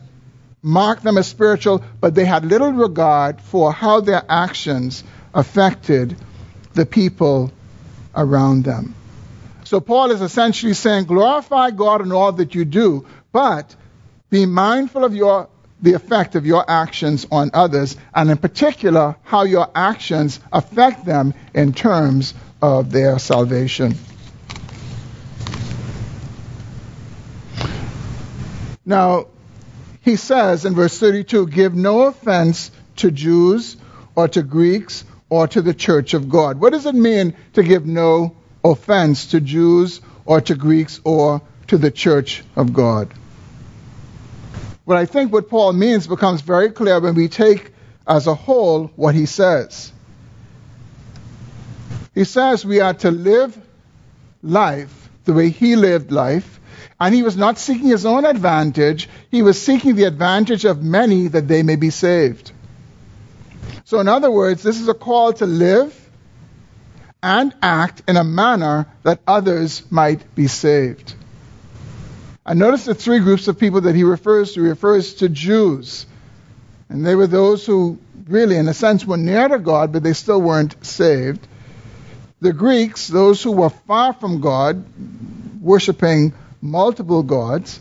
marked 0.62 1.04
them 1.04 1.18
as 1.18 1.26
spiritual, 1.26 1.86
but 2.02 2.16
they 2.16 2.26
had 2.26 2.44
little 2.44 2.74
regard 2.74 3.40
for 3.40 3.72
how 3.72 4.02
their 4.02 4.26
actions 4.28 5.06
affected 5.34 6.18
the 6.74 6.86
people 6.86 7.50
around 8.14 8.66
them. 8.66 8.94
So 9.68 9.82
Paul 9.82 10.12
is 10.12 10.22
essentially 10.22 10.74
saying, 10.74 11.08
glorify 11.08 11.72
God 11.72 12.00
in 12.00 12.14
all 12.14 12.32
that 12.32 12.56
you 12.56 12.64
do, 12.64 13.06
but 13.34 13.76
be 14.30 14.46
mindful 14.46 15.04
of 15.04 15.14
your 15.14 15.50
the 15.82 15.94
effect 15.94 16.36
of 16.36 16.46
your 16.46 16.64
actions 16.72 17.28
on 17.30 17.52
others, 17.54 17.98
and 18.16 18.32
in 18.32 18.38
particular, 18.38 19.18
how 19.24 19.44
your 19.44 19.70
actions 19.76 20.40
affect 20.54 21.04
them 21.04 21.34
in 21.54 21.74
terms 21.74 22.34
of 22.62 22.92
their 22.92 23.20
salvation. 23.20 23.96
Now, 28.86 29.28
he 30.00 30.16
says 30.16 30.64
in 30.64 30.76
verse 30.76 30.98
32 30.98 31.48
Give 31.48 31.76
no 31.76 32.04
offense 32.04 32.72
to 32.96 33.12
Jews 33.12 33.76
or 34.16 34.30
to 34.30 34.44
Greeks 34.44 35.04
or 35.30 35.46
to 35.50 35.62
the 35.62 35.74
church 35.74 36.14
of 36.14 36.30
God. 36.30 36.58
What 36.58 36.72
does 36.72 36.86
it 36.86 36.96
mean 36.96 37.36
to 37.52 37.64
give 37.64 37.86
no 37.86 38.37
offense 38.72 39.28
to 39.28 39.42
Jews 39.42 40.02
or 40.26 40.42
to 40.42 40.56
Greeks 40.56 41.00
or 41.04 41.42
to 41.68 41.78
the 41.78 41.92
church 41.92 42.44
of 42.56 42.74
God? 42.74 43.14
Well, 44.86 44.98
I 44.98 45.06
think 45.06 45.34
what 45.34 45.50
Paul 45.50 45.74
means 45.74 46.08
becomes 46.08 46.42
very 46.42 46.72
clear 46.72 47.00
when 47.00 47.16
we 47.16 47.28
take 47.28 47.74
as 48.08 48.28
a 48.28 48.36
whole 48.36 48.88
what 48.96 49.16
he 49.16 49.26
says. 49.26 49.92
He 52.16 52.24
says 52.24 52.66
we 52.66 52.80
are 52.80 52.94
to 52.96 53.12
live 53.12 53.58
life 54.42 55.10
the 55.26 55.34
way 55.34 55.50
he 55.50 55.76
lived 55.76 56.12
life, 56.12 56.60
and 57.00 57.14
he 57.14 57.22
was 57.22 57.38
not 57.38 57.60
seeking 57.60 57.90
his 57.90 58.06
own 58.06 58.26
advantage, 58.26 59.10
he 59.30 59.44
was 59.44 59.62
seeking 59.62 59.96
the 59.96 60.06
advantage 60.06 60.66
of 60.66 60.82
many 60.82 61.28
that 61.28 61.48
they 61.48 61.64
may 61.64 61.76
be 61.76 61.90
saved. 61.90 62.52
So, 63.84 64.00
in 64.00 64.08
other 64.08 64.32
words, 64.32 64.64
this 64.64 64.80
is 64.80 64.88
a 64.88 64.94
call 64.94 65.34
to 65.34 65.46
live 65.46 66.07
and 67.22 67.54
act 67.62 68.04
in 68.08 68.18
a 68.18 68.24
manner 68.24 68.88
that 69.04 69.20
others 69.28 69.84
might 69.90 70.36
be 70.36 70.48
saved. 70.48 71.16
And 72.46 72.60
notice 72.60 72.86
the 72.86 72.96
three 72.96 73.20
groups 73.20 73.48
of 73.48 73.60
people 73.60 73.82
that 73.82 73.96
he 73.96 74.04
refers 74.04 74.54
to. 74.54 74.62
He 74.62 74.70
refers 74.70 75.16
to 75.16 75.30
Jews. 75.30 76.06
And 76.90 77.06
they 77.06 77.16
were 77.16 77.28
those 77.28 77.66
who 77.66 78.00
really, 78.28 78.56
in 78.56 78.68
a 78.68 78.74
sense, 78.74 79.06
were 79.06 79.18
near 79.18 79.48
to 79.48 79.60
God, 79.60 79.92
but 79.92 80.04
they 80.04 80.14
still 80.14 80.42
weren't 80.42 80.86
saved. 80.86 81.46
The 82.40 82.54
Greeks, 82.54 83.08
those 83.08 83.44
who 83.44 83.52
were 83.52 83.70
far 83.70 84.14
from 84.14 84.40
God, 84.40 84.86
worshiping 85.62 86.34
multiple 86.62 87.24
gods. 87.24 87.80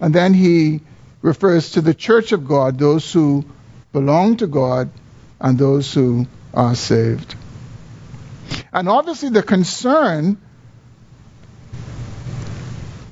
And 0.00 0.14
then 0.14 0.34
he 0.34 0.80
refers 1.22 1.72
to 1.72 1.80
the 1.80 1.94
church 1.94 2.32
of 2.32 2.46
God, 2.46 2.78
those 2.78 3.12
who 3.12 3.44
belong 3.92 4.36
to 4.38 4.46
God 4.46 4.90
and 5.40 5.58
those 5.58 5.92
who 5.92 6.26
are 6.52 6.74
saved. 6.74 7.34
And 8.72 8.88
obviously, 8.88 9.30
the 9.30 9.42
concern 9.42 10.38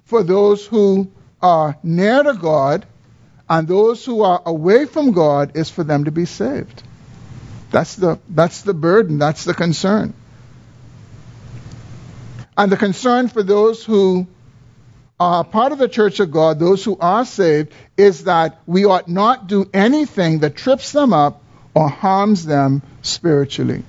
for 0.05 0.23
those 0.23 0.65
who 0.67 1.11
are 1.43 1.77
near 1.83 2.23
to 2.23 2.35
God 2.35 2.87
and 3.49 3.69
those 3.69 4.05
who 4.05 4.23
are 4.23 4.43
away 4.45 4.87
from 4.87 5.13
God 5.13 5.57
is 5.57 5.71
for 5.71 5.85
them 5.85 6.05
to 6.05 6.11
be 6.11 6.25
saved. 6.25 6.83
That's 7.71 7.97
the, 7.97 8.19
that's 8.29 8.63
the 8.63 8.75
burden, 8.75 9.19
that's 9.19 9.45
the 9.45 9.55
concern. 9.55 10.15
And 12.57 12.73
the 12.73 12.77
concern 12.77 13.29
for 13.29 13.43
those 13.43 13.85
who 13.85 14.27
are 15.19 15.45
part 15.45 15.73
of 15.73 15.79
the 15.79 15.89
church 15.89 16.21
of 16.21 16.31
God, 16.31 16.59
those 16.59 16.85
who 16.85 16.97
are 16.99 17.25
saved, 17.25 17.73
is 17.97 18.25
that 18.25 18.61
we 18.67 18.85
ought 18.85 19.09
not 19.09 19.47
do 19.47 19.69
anything 19.73 20.41
that 20.41 20.57
trips 20.57 20.93
them 20.93 21.13
up 21.13 21.43
or 21.75 21.89
harms 21.89 22.45
them 22.45 22.83
spiritually. 23.03 23.83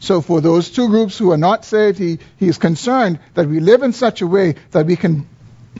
So, 0.00 0.20
for 0.20 0.40
those 0.40 0.70
two 0.70 0.88
groups 0.88 1.16
who 1.16 1.32
are 1.32 1.38
not 1.38 1.64
saved, 1.64 1.98
he, 1.98 2.18
he 2.36 2.48
is 2.48 2.58
concerned 2.58 3.18
that 3.34 3.48
we 3.48 3.60
live 3.60 3.82
in 3.82 3.92
such 3.92 4.20
a 4.20 4.26
way 4.26 4.56
that 4.72 4.86
we 4.86 4.96
can 4.96 5.26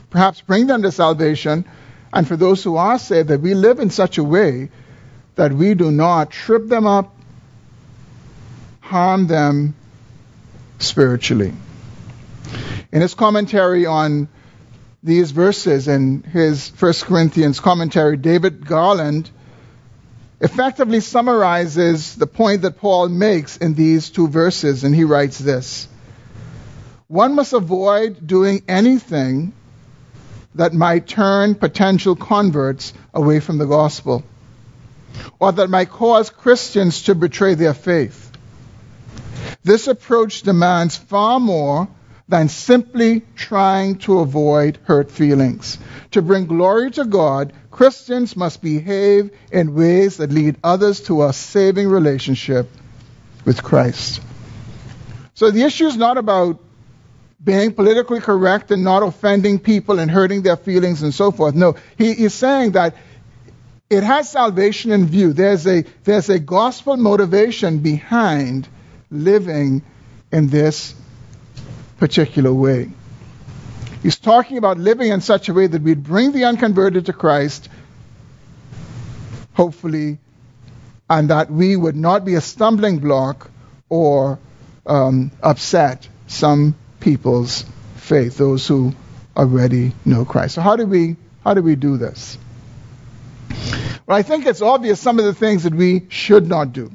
perhaps 0.09 0.41
bring 0.41 0.67
them 0.67 0.81
to 0.81 0.91
salvation. 0.91 1.65
And 2.11 2.27
for 2.27 2.35
those 2.35 2.63
who 2.63 2.77
are 2.77 2.97
saved, 2.97 3.29
that 3.29 3.41
we 3.41 3.53
live 3.53 3.79
in 3.79 3.89
such 3.89 4.17
a 4.17 4.23
way 4.23 4.69
that 5.35 5.51
we 5.53 5.73
do 5.73 5.91
not 5.91 6.31
trip 6.31 6.67
them 6.67 6.87
up, 6.87 7.15
harm 8.79 9.27
them 9.27 9.75
spiritually. 10.79 11.53
In 12.91 13.01
his 13.01 13.13
commentary 13.13 13.85
on 13.85 14.29
these 15.03 15.31
verses 15.31 15.87
in 15.87 16.23
his 16.23 16.69
1 16.69 16.93
Corinthians 17.01 17.59
commentary, 17.59 18.17
David 18.17 18.65
Garland 18.65 19.29
effectively 20.41 20.99
summarizes 20.99 22.15
the 22.15 22.27
point 22.27 22.63
that 22.63 22.77
Paul 22.77 23.09
makes 23.09 23.57
in 23.57 23.73
these 23.73 24.09
two 24.09 24.27
verses, 24.27 24.83
and 24.83 24.93
he 24.93 25.03
writes 25.03 25.37
this 25.37 25.87
One 27.07 27.35
must 27.35 27.53
avoid 27.53 28.25
doing 28.25 28.63
anything 28.67 29.53
that 30.55 30.73
might 30.73 31.07
turn 31.07 31.55
potential 31.55 32.15
converts 32.15 32.93
away 33.13 33.39
from 33.39 33.57
the 33.57 33.65
gospel, 33.65 34.23
or 35.39 35.51
that 35.51 35.69
might 35.69 35.89
cause 35.89 36.29
Christians 36.29 37.03
to 37.03 37.15
betray 37.15 37.55
their 37.55 37.73
faith. 37.73 38.31
This 39.63 39.87
approach 39.87 40.43
demands 40.43 40.95
far 40.95 41.39
more 41.39 41.87
than 42.27 42.49
simply 42.49 43.21
trying 43.35 43.97
to 43.99 44.19
avoid 44.19 44.79
hurt 44.83 45.11
feelings. 45.11 45.77
To 46.11 46.21
bring 46.21 46.47
glory 46.47 46.91
to 46.91 47.05
God, 47.05 47.53
Christians 47.75 48.37
must 48.37 48.61
behave 48.61 49.31
in 49.51 49.75
ways 49.75 50.15
that 50.15 50.31
lead 50.31 50.55
others 50.63 51.01
to 51.07 51.25
a 51.25 51.33
saving 51.33 51.89
relationship 51.89 52.69
with 53.43 53.61
Christ. 53.61 54.21
So 55.33 55.51
the 55.51 55.63
issue 55.63 55.85
is 55.85 55.97
not 55.97 56.17
about 56.17 56.61
being 57.43 57.73
politically 57.73 58.21
correct 58.21 58.71
and 58.71 58.85
not 58.85 59.03
offending 59.03 59.59
people 59.59 59.99
and 59.99 60.09
hurting 60.09 60.43
their 60.43 60.55
feelings 60.55 61.03
and 61.03 61.13
so 61.13 61.31
forth. 61.31 61.53
No, 61.53 61.75
he 61.97 62.11
is 62.11 62.33
saying 62.33 62.71
that 62.71 62.95
it 63.89 64.03
has 64.03 64.29
salvation 64.29 64.93
in 64.93 65.07
view. 65.07 65.33
There's 65.33 65.67
a, 65.67 65.83
there's 66.05 66.29
a 66.29 66.39
gospel 66.39 66.95
motivation 66.95 67.79
behind 67.79 68.69
living 69.11 69.83
in 70.31 70.47
this 70.47 70.95
particular 71.97 72.53
way. 72.53 72.91
He's 74.05 74.19
talking 74.19 74.59
about 74.59 74.77
living 74.77 75.11
in 75.11 75.19
such 75.19 75.49
a 75.49 75.53
way 75.55 75.65
that 75.65 75.81
we'd 75.81 76.03
bring 76.03 76.31
the 76.31 76.45
unconverted 76.45 77.07
to 77.07 77.13
Christ, 77.13 77.69
hopefully, 79.53 80.19
and 81.09 81.31
that 81.31 81.49
we 81.49 81.75
would 81.75 81.95
not 81.95 82.23
be 82.23 82.35
a 82.35 82.41
stumbling 82.41 82.99
block 82.99 83.49
or 83.89 84.37
um, 84.85 85.31
upset 85.41 86.07
some 86.27 86.75
people's 86.99 87.65
faith, 87.95 88.37
those 88.37 88.67
who 88.67 88.93
already 89.35 89.93
know 90.05 90.23
Christ. 90.23 90.53
So 90.53 90.61
how 90.61 90.75
do 90.75 90.85
we 90.85 91.15
how 91.43 91.55
do 91.55 91.63
we 91.63 91.75
do 91.75 91.97
this? 91.97 92.37
Well, 94.05 94.19
I 94.19 94.21
think 94.21 94.45
it's 94.45 94.61
obvious 94.61 94.99
some 94.99 95.17
of 95.17 95.25
the 95.25 95.33
things 95.33 95.63
that 95.63 95.73
we 95.73 96.05
should 96.09 96.47
not 96.47 96.73
do. 96.73 96.91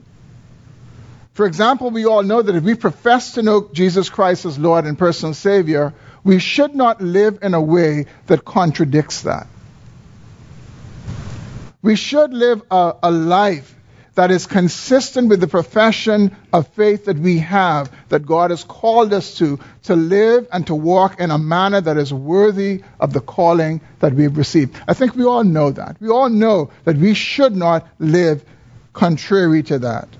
For 1.40 1.46
example, 1.46 1.90
we 1.90 2.05
all 2.05 2.22
know 2.22 2.42
that 2.42 2.55
if 2.55 2.62
we 2.64 2.74
profess 2.74 3.33
to 3.37 3.42
know 3.42 3.70
Jesus 3.72 4.11
Christ 4.11 4.44
as 4.44 4.59
Lord 4.59 4.85
and 4.85 4.98
personal 4.98 5.33
Savior, 5.33 5.94
we 6.22 6.38
should 6.38 6.74
not 6.74 7.00
live 7.00 7.38
in 7.40 7.55
a 7.55 7.61
way 7.62 8.05
that 8.26 8.44
contradicts 8.44 9.22
that. 9.22 9.46
We 11.81 11.96
should 11.96 12.35
live 12.35 12.61
a, 12.70 12.94
a 13.03 13.11
life 13.11 13.74
that 14.16 14.31
is 14.31 14.44
consistent 14.46 15.31
with 15.31 15.40
the 15.40 15.46
profession 15.46 16.37
of 16.53 16.68
faith 16.74 17.07
that 17.07 17.16
we 17.16 17.38
have, 17.38 17.90
that 18.11 18.26
God 18.26 18.50
has 18.50 18.62
called 18.62 19.14
us 19.14 19.38
to, 19.38 19.59
to 19.85 19.96
live 19.96 20.46
and 20.53 20.66
to 20.66 20.74
walk 20.74 21.20
in 21.20 21.31
a 21.31 21.38
manner 21.38 21.81
that 21.81 21.96
is 21.96 22.12
worthy 22.12 22.83
of 23.00 23.14
the 23.14 23.22
calling 23.22 23.81
that 24.00 24.12
we've 24.12 24.37
received. 24.37 24.76
I 24.87 24.92
think 24.92 25.16
we 25.16 25.24
all 25.24 25.44
know 25.44 25.70
that. 25.70 25.96
We 26.03 26.11
all 26.11 26.29
know 26.29 26.70
that 26.85 26.98
we 26.98 27.14
should 27.14 27.57
not 27.57 27.88
live 27.98 28.44
contrary 28.92 29.62
to 29.62 29.79
that. 29.79 30.20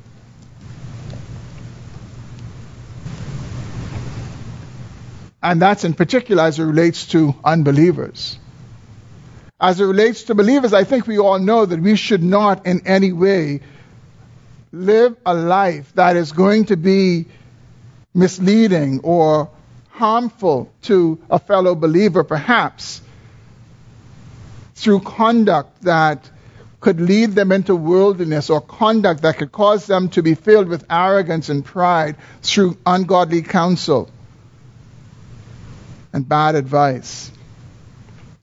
And 5.43 5.61
that's 5.61 5.85
in 5.85 5.95
particular 5.95 6.43
as 6.43 6.59
it 6.59 6.65
relates 6.65 7.07
to 7.07 7.35
unbelievers. 7.45 8.39
As 9.61 9.81
it 9.81 9.85
relates 9.85 10.25
to 10.25 10.35
believers, 10.35 10.73
I 10.73 10.85
think 10.85 11.07
we 11.07 11.19
all 11.19 11.39
know 11.39 11.67
that 11.67 11.81
we 11.81 11.97
should 11.97 12.23
not 12.23 12.67
in 12.67 12.87
any 12.87 13.13
way 13.13 13.61
live 14.73 15.17
a 15.27 15.35
life 15.35 15.93
that 15.95 16.17
is 16.17 16.33
going 16.33 16.67
to 16.67 16.77
be 16.77 17.27
misleading 18.15 19.01
or 19.03 19.51
harmful 19.91 20.73
to 20.83 21.19
a 21.29 21.39
fellow 21.39 21.75
believer, 21.75 22.25
perhaps 22.25 23.03
through 24.75 25.01
conduct 25.01 25.83
that 25.83 26.31
could 26.81 27.01
lead 27.01 27.33
them 27.33 27.53
into 27.53 27.77
worldliness 27.77 28.49
or 28.49 28.61
conduct 28.63 29.23
that 29.23 29.37
could 29.37 29.53
cause 29.53 29.87
them 29.87 30.09
to 30.09 30.23
be 30.23 30.35
filled 30.35 30.69
with 30.69 30.85
arrogance 30.89 31.51
and 31.51 31.65
pride 31.65 32.17
through 32.41 32.79
ungodly 32.87 33.43
counsel 33.43 34.11
and 36.13 36.29
bad 36.29 36.55
advice. 36.55 37.31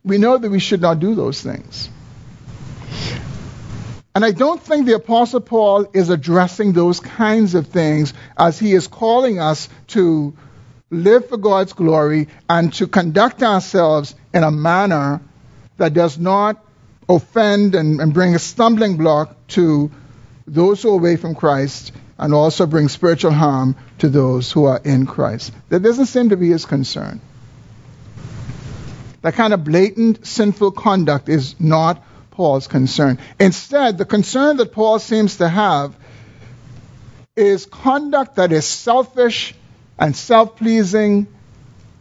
We 0.04 0.18
know 0.18 0.38
that 0.38 0.50
we 0.50 0.60
should 0.60 0.82
not 0.82 1.00
do 1.00 1.16
those 1.16 1.42
things. 1.42 1.90
And 4.16 4.26
I 4.26 4.32
don't 4.32 4.60
think 4.60 4.88
the 4.88 4.96
Apostle 4.96 5.42
Paul 5.42 5.88
is 5.94 6.10
addressing 6.10 6.74
those 6.74 7.00
kinds 7.00 7.54
of 7.54 7.68
things 7.68 8.14
as 8.36 8.58
he 8.58 8.74
is 8.74 8.88
calling 8.88 9.40
us 9.40 9.70
to 9.90 10.36
live 10.90 11.30
for 11.30 11.38
God's 11.38 11.74
glory 11.74 12.30
and 12.50 12.74
to 12.76 12.88
conduct 12.88 13.44
ourselves 13.44 14.16
in 14.34 14.44
a 14.44 14.50
manner 14.50 15.22
that 15.78 15.94
does 15.94 16.18
not 16.18 16.64
offend 17.08 17.76
and, 17.76 18.02
and 18.02 18.14
bring 18.14 18.34
a 18.34 18.40
stumbling 18.40 18.98
block 18.98 19.36
to 19.50 19.92
those 20.48 20.82
who 20.82 20.90
are 20.90 21.00
away 21.00 21.18
from 21.18 21.36
Christ 21.36 21.92
and 22.18 22.34
also 22.34 22.66
bring 22.66 22.88
spiritual 22.88 23.32
harm 23.32 23.76
to 24.00 24.10
those 24.10 24.52
who 24.52 24.66
are 24.66 24.82
in 24.84 25.06
Christ. 25.06 25.54
That 25.70 25.84
doesn't 25.84 26.08
seem 26.08 26.30
to 26.30 26.38
be 26.38 26.50
his 26.50 26.66
concern. 26.66 27.22
That 29.28 29.36
kind 29.36 29.54
of 29.54 29.66
blatant 29.66 30.26
sinful 30.26 30.72
conduct 30.72 31.28
is 31.28 31.60
not 31.60 32.02
Paul's 32.32 32.68
concern. 32.68 33.20
Instead, 33.42 33.98
the 33.98 34.06
concern 34.06 34.56
that 34.56 34.72
Paul 34.72 35.00
seems 35.00 35.40
to 35.40 35.50
have 35.50 35.98
is 37.36 37.66
conduct 37.66 38.38
that 38.38 38.54
is 38.54 38.66
selfish 38.66 39.54
and 40.00 40.16
self 40.16 40.56
pleasing 40.56 41.28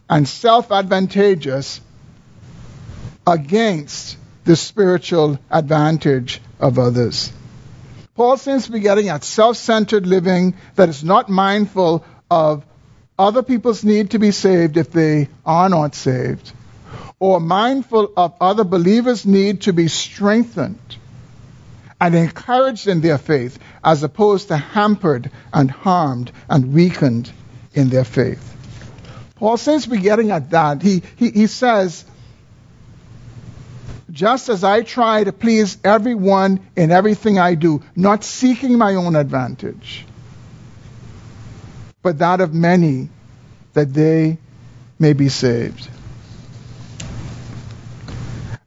and 0.09 0.25
self 0.25 0.71
advantageous 0.71 1.81
against 3.27 4.15
the 4.45 4.55
spiritual 4.55 5.37
advantage 5.51 6.39
of 6.61 6.79
others. 6.79 7.33
Paul 8.15 8.37
seems 8.37 8.67
to 8.67 8.71
be 8.71 8.79
getting 8.79 9.09
at 9.09 9.25
self 9.25 9.57
centered 9.57 10.07
living 10.07 10.55
that 10.75 10.87
is 10.87 11.03
not 11.03 11.27
mindful 11.27 12.05
of 12.31 12.63
other 13.19 13.43
people's 13.43 13.83
need 13.83 14.11
to 14.11 14.17
be 14.17 14.31
saved 14.31 14.77
if 14.77 14.91
they 14.93 15.27
are 15.45 15.67
not 15.67 15.93
saved, 15.93 16.53
or 17.19 17.39
mindful 17.39 18.11
of 18.15 18.33
other 18.39 18.63
believers' 18.63 19.25
need 19.25 19.61
to 19.61 19.73
be 19.73 19.87
strengthened 19.87 20.97
and 21.99 22.13
encouraged 22.13 22.87
in 22.87 23.01
their 23.01 23.17
faith, 23.17 23.57
as 23.83 24.03
opposed 24.03 24.49
to 24.49 24.57
hampered 24.57 25.31
and 25.51 25.71
harmed 25.71 26.31
and 26.47 26.73
weakened 26.73 27.31
in 27.73 27.89
their 27.89 28.03
faith. 28.03 28.53
Paul 29.35 29.57
seems 29.57 29.83
to 29.83 29.89
be 29.89 29.97
getting 29.97 30.31
at 30.31 30.51
that. 30.51 30.81
He, 30.81 31.01
he, 31.15 31.31
he 31.31 31.47
says, 31.47 32.05
just 34.11 34.49
as 34.49 34.63
I 34.63 34.83
try 34.83 35.23
to 35.23 35.31
please 35.31 35.77
everyone 35.83 36.59
in 36.75 36.91
everything 36.91 37.39
I 37.39 37.55
do, 37.55 37.83
not 37.95 38.23
seeking 38.23 38.77
my 38.77 38.95
own 38.95 39.15
advantage, 39.15 40.05
but 42.01 42.19
that 42.19 42.41
of 42.41 42.53
many, 42.53 43.09
that 43.73 43.93
they 43.93 44.37
may 44.97 45.13
be 45.13 45.29
saved. 45.29 45.89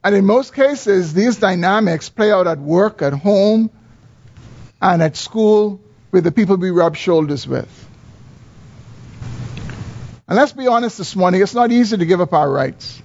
And 0.03 0.15
in 0.15 0.25
most 0.25 0.53
cases, 0.53 1.13
these 1.13 1.37
dynamics 1.37 2.09
play 2.09 2.31
out 2.31 2.47
at 2.47 2.57
work, 2.57 3.01
at 3.01 3.13
home, 3.13 3.69
and 4.81 5.03
at 5.03 5.15
school 5.15 5.79
with 6.11 6.23
the 6.23 6.31
people 6.31 6.57
we 6.57 6.71
rub 6.71 6.95
shoulders 6.95 7.47
with. 7.47 7.69
And 10.27 10.37
let's 10.37 10.53
be 10.53 10.67
honest 10.67 10.97
this 10.97 11.15
morning, 11.15 11.41
it's 11.41 11.53
not 11.53 11.71
easy 11.71 11.97
to 11.97 12.05
give 12.05 12.21
up 12.21 12.33
our 12.33 12.49
rights. 12.49 13.01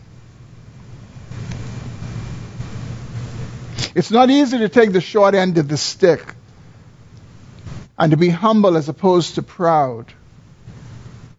It's 3.94 4.11
not 4.11 4.30
easy 4.30 4.59
to 4.59 4.68
take 4.68 4.92
the 4.92 5.00
short 5.00 5.35
end 5.35 5.59
of 5.59 5.68
the 5.68 5.76
stick 5.76 6.35
and 7.98 8.11
to 8.11 8.16
be 8.16 8.28
humble 8.28 8.76
as 8.76 8.88
opposed 8.88 9.37
to 9.37 9.42
proud. 9.42 10.12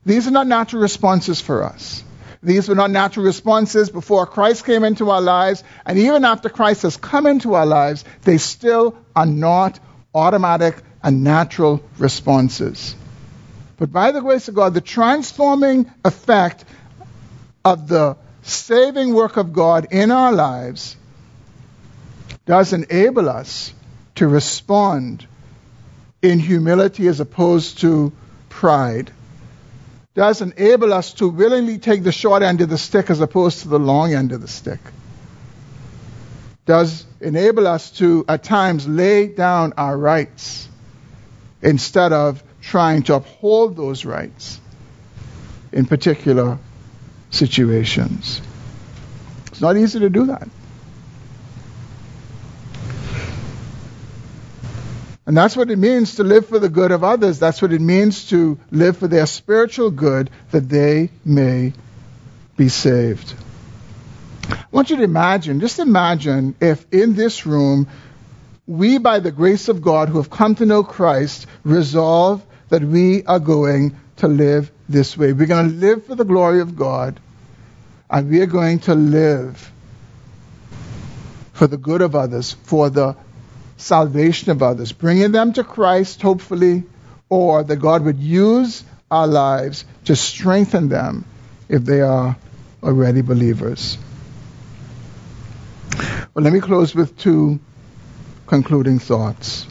These 0.05 0.27
are 0.27 0.31
not 0.31 0.47
natural 0.47 0.81
responses 0.81 1.39
for 1.39 1.63
us. 1.63 2.03
These 2.47 2.69
were 2.69 2.75
not 2.75 2.91
natural 2.91 3.25
responses 3.25 3.89
before 3.89 4.25
Christ 4.25 4.65
came 4.65 4.85
into 4.85 5.09
our 5.09 5.19
lives, 5.19 5.65
and 5.85 5.99
even 5.99 6.23
after 6.23 6.47
Christ 6.47 6.83
has 6.83 6.95
come 6.95 7.27
into 7.27 7.55
our 7.55 7.65
lives, 7.65 8.05
they 8.21 8.37
still 8.37 8.95
are 9.13 9.25
not 9.25 9.81
automatic 10.15 10.81
and 11.03 11.25
natural 11.25 11.83
responses. 11.97 12.95
But 13.75 13.91
by 13.91 14.13
the 14.13 14.21
grace 14.21 14.47
of 14.47 14.55
God, 14.55 14.73
the 14.73 14.79
transforming 14.79 15.91
effect 16.05 16.63
of 17.65 17.89
the 17.89 18.15
saving 18.43 19.13
work 19.13 19.35
of 19.35 19.51
God 19.51 19.87
in 19.91 20.09
our 20.09 20.31
lives 20.31 20.95
does 22.45 22.71
enable 22.71 23.27
us 23.27 23.73
to 24.15 24.25
respond 24.25 25.27
in 26.21 26.39
humility 26.39 27.09
as 27.09 27.19
opposed 27.19 27.79
to 27.79 28.13
pride 28.47 29.11
does 30.17 30.41
enable 30.41 30.93
us 30.93 31.13
to 31.13 31.29
willingly 31.29 31.77
take 31.77 32.01
the 32.01 32.11
short 32.11 32.41
end 32.41 32.59
of 32.61 32.69
the 32.69 32.77
stick 32.77 33.11
as 33.11 33.21
opposed 33.21 33.61
to 33.61 33.67
the 33.67 33.77
long 33.77 34.15
end 34.15 34.31
of 34.31 34.41
the 34.41 34.47
stick. 34.47 34.79
Does 36.65 37.05
enable 37.21 37.67
us 37.67 37.91
to, 37.99 38.25
at 38.27 38.43
times, 38.43 38.87
lay 38.87 39.27
down 39.27 39.73
our 39.77 39.95
rights 39.95 40.67
instead 41.61 42.13
of 42.13 42.41
trying 42.63 43.03
to 43.03 43.13
uphold 43.13 43.77
those 43.77 44.05
rights 44.05 44.59
in 45.71 45.85
particular 45.85 46.57
situations. 47.29 48.41
It's 49.49 49.61
not 49.61 49.77
easy 49.77 49.99
to 49.99 50.09
do 50.09 50.25
that. 50.25 50.49
And 55.27 55.35
that's 55.35 55.57
what 55.57 55.69
it 55.69 55.77
means 55.77 56.15
to 56.15 56.23
live 56.23 56.47
for 56.47 56.57
the 56.57 56.69
good 56.69 56.91
of 56.91 57.03
others. 57.03 57.37
That's 57.37 57.61
what 57.61 57.73
it 57.73 57.81
means 57.81 58.29
to 58.29 58.57
live 58.71 58.95
for 58.95 59.09
their 59.09 59.25
spiritual 59.25 59.91
good 59.91 60.29
that 60.51 60.69
they 60.69 61.11
may 61.25 61.73
be 62.55 62.69
saved. 62.69 63.35
I 64.49 64.65
want 64.71 64.89
you 64.89 64.95
to 64.95 65.03
imagine, 65.03 65.59
just 65.59 65.79
imagine 65.79 66.55
if 66.61 66.85
in 66.93 67.13
this 67.13 67.45
room, 67.45 67.89
we, 68.65 68.99
by 68.99 69.19
the 69.19 69.31
grace 69.31 69.67
of 69.67 69.81
God 69.81 70.07
who 70.07 70.17
have 70.17 70.29
come 70.29 70.55
to 70.55 70.65
know 70.65 70.83
Christ, 70.83 71.45
resolve 71.65 72.41
that 72.69 72.81
we 72.81 73.25
are 73.25 73.39
going 73.39 73.97
to 74.17 74.29
live 74.29 74.71
this 74.87 75.17
way. 75.17 75.33
We're 75.33 75.47
going 75.47 75.71
to 75.71 75.75
live 75.75 76.05
for 76.05 76.15
the 76.15 76.23
glory 76.23 76.61
of 76.61 76.77
God, 76.77 77.19
and 78.09 78.29
we 78.29 78.39
are 78.39 78.45
going 78.45 78.79
to 78.79 78.95
live 78.95 79.73
for 81.51 81.67
the 81.67 81.77
good 81.77 82.01
of 82.01 82.15
others, 82.15 82.53
for 82.63 82.89
the 82.89 83.17
salvation 83.77 84.51
of 84.51 84.61
others, 84.61 84.91
bringing 84.91 85.31
them 85.31 85.53
to 85.53 85.63
Christ, 85.63 86.21
hopefully, 86.21 86.83
or 87.29 87.63
that 87.63 87.77
God 87.77 88.03
would 88.03 88.19
use 88.19 88.83
our 89.09 89.27
lives 89.27 89.85
to 90.05 90.15
strengthen 90.15 90.89
them 90.89 91.25
if 91.69 91.83
they 91.85 92.01
are 92.01 92.35
already 92.83 93.21
believers. 93.21 93.97
Well, 96.33 96.43
let 96.43 96.53
me 96.53 96.59
close 96.59 96.93
with 96.93 97.17
two 97.17 97.59
concluding 98.45 98.99
thoughts. 98.99 99.67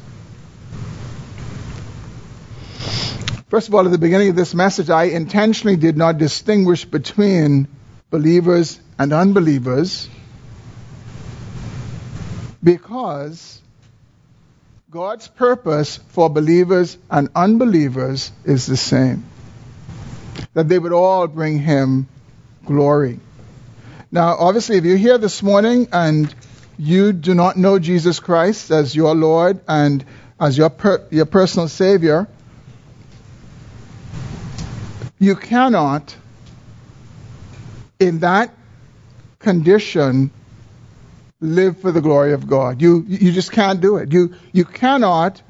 First 3.49 3.69
of 3.69 3.75
all, 3.75 3.85
at 3.85 3.93
the 3.93 3.99
beginning 3.99 4.31
of 4.31 4.37
this 4.37 4.55
message, 4.55 4.91
I 4.91 5.05
intentionally 5.05 5.77
did 5.77 5.97
not 5.97 6.19
distinguish 6.19 6.85
between 6.85 7.69
believers 8.11 8.81
and 8.99 9.13
unbelievers 9.13 10.09
because 12.63 13.63
God's 14.89 15.27
purpose 15.27 15.97
for 16.11 16.31
believers 16.31 16.97
and 17.11 17.29
unbelievers 17.35 18.31
is 18.45 18.67
the 18.67 18.77
same 18.77 19.25
that 20.55 20.69
they 20.69 20.79
would 20.79 20.93
all 20.93 21.27
bring 21.27 21.59
Him 21.59 22.07
glory. 22.65 23.19
Now, 24.13 24.37
obviously, 24.39 24.77
if 24.77 24.85
you're 24.85 24.97
here 24.97 25.19
this 25.19 25.43
morning 25.43 25.89
and 25.91 26.33
you 26.79 27.13
do 27.13 27.35
not 27.35 27.57
know 27.57 27.81
Jesus 27.81 28.21
Christ 28.21 28.71
as 28.71 28.95
your 28.95 29.17
Lord 29.17 29.59
and 29.67 30.05
as 30.39 30.57
your, 30.57 30.71
per- 30.71 31.05
your 31.11 31.27
personal 31.27 31.67
Savior, 31.67 32.29
you 35.19 35.35
cannot, 35.35 36.15
in 37.99 38.21
that 38.21 38.55
condition, 39.41 40.31
live 41.41 41.79
for 41.81 41.93
the 41.93 42.01
glory 42.01 42.33
of 42.33 42.47
God. 42.47 42.81
You, 42.81 43.05
you 43.07 43.33
just 43.33 43.53
can't 43.53 43.81
do 43.81 43.97
it. 43.97 44.13
You, 44.13 44.35
you 44.53 44.65
cannot 44.65 45.43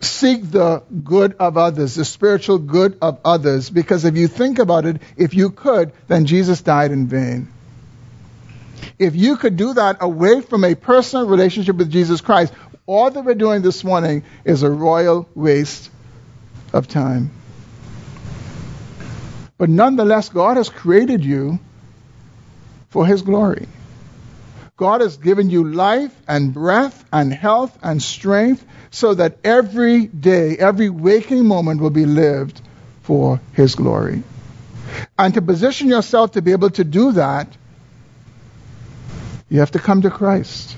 seek 0.00 0.50
the 0.50 0.82
good 1.04 1.36
of 1.38 1.56
others, 1.56 1.94
the 1.94 2.04
spiritual 2.04 2.58
good 2.58 2.98
of 3.00 3.20
others, 3.24 3.70
because 3.70 4.04
if 4.04 4.16
you 4.16 4.28
think 4.28 4.58
about 4.58 4.86
it, 4.86 5.00
if 5.16 5.34
you 5.34 5.50
could, 5.50 5.92
then 6.08 6.26
Jesus 6.26 6.62
died 6.62 6.92
in 6.92 7.06
vain. 7.06 7.48
If 8.98 9.14
you 9.16 9.36
could 9.36 9.56
do 9.56 9.74
that 9.74 9.98
away 10.00 10.40
from 10.40 10.64
a 10.64 10.74
personal 10.74 11.26
relationship 11.26 11.76
with 11.76 11.90
Jesus 11.90 12.20
Christ, 12.20 12.52
all 12.86 13.10
that 13.10 13.24
we're 13.24 13.34
doing 13.34 13.62
this 13.62 13.84
morning 13.84 14.22
is 14.44 14.62
a 14.62 14.70
royal 14.70 15.28
waste 15.34 15.90
of 16.72 16.88
time. 16.88 17.30
But 19.58 19.70
nonetheless, 19.70 20.28
God 20.28 20.56
has 20.56 20.68
created 20.68 21.24
you 21.24 21.58
for 22.90 23.06
His 23.06 23.22
glory. 23.22 23.66
God 24.76 25.00
has 25.00 25.16
given 25.16 25.48
you 25.48 25.64
life 25.64 26.14
and 26.28 26.52
breath 26.52 27.04
and 27.10 27.32
health 27.32 27.76
and 27.82 28.02
strength 28.02 28.64
so 28.90 29.14
that 29.14 29.38
every 29.42 30.06
day, 30.06 30.56
every 30.58 30.90
waking 30.90 31.46
moment 31.46 31.80
will 31.80 31.90
be 31.90 32.04
lived 32.04 32.60
for 33.02 33.40
His 33.54 33.74
glory. 33.74 34.22
And 35.18 35.32
to 35.34 35.42
position 35.42 35.88
yourself 35.88 36.32
to 36.32 36.42
be 36.42 36.52
able 36.52 36.70
to 36.70 36.84
do 36.84 37.12
that, 37.12 37.56
you 39.48 39.60
have 39.60 39.70
to 39.72 39.78
come 39.78 40.02
to 40.02 40.10
Christ. 40.10 40.76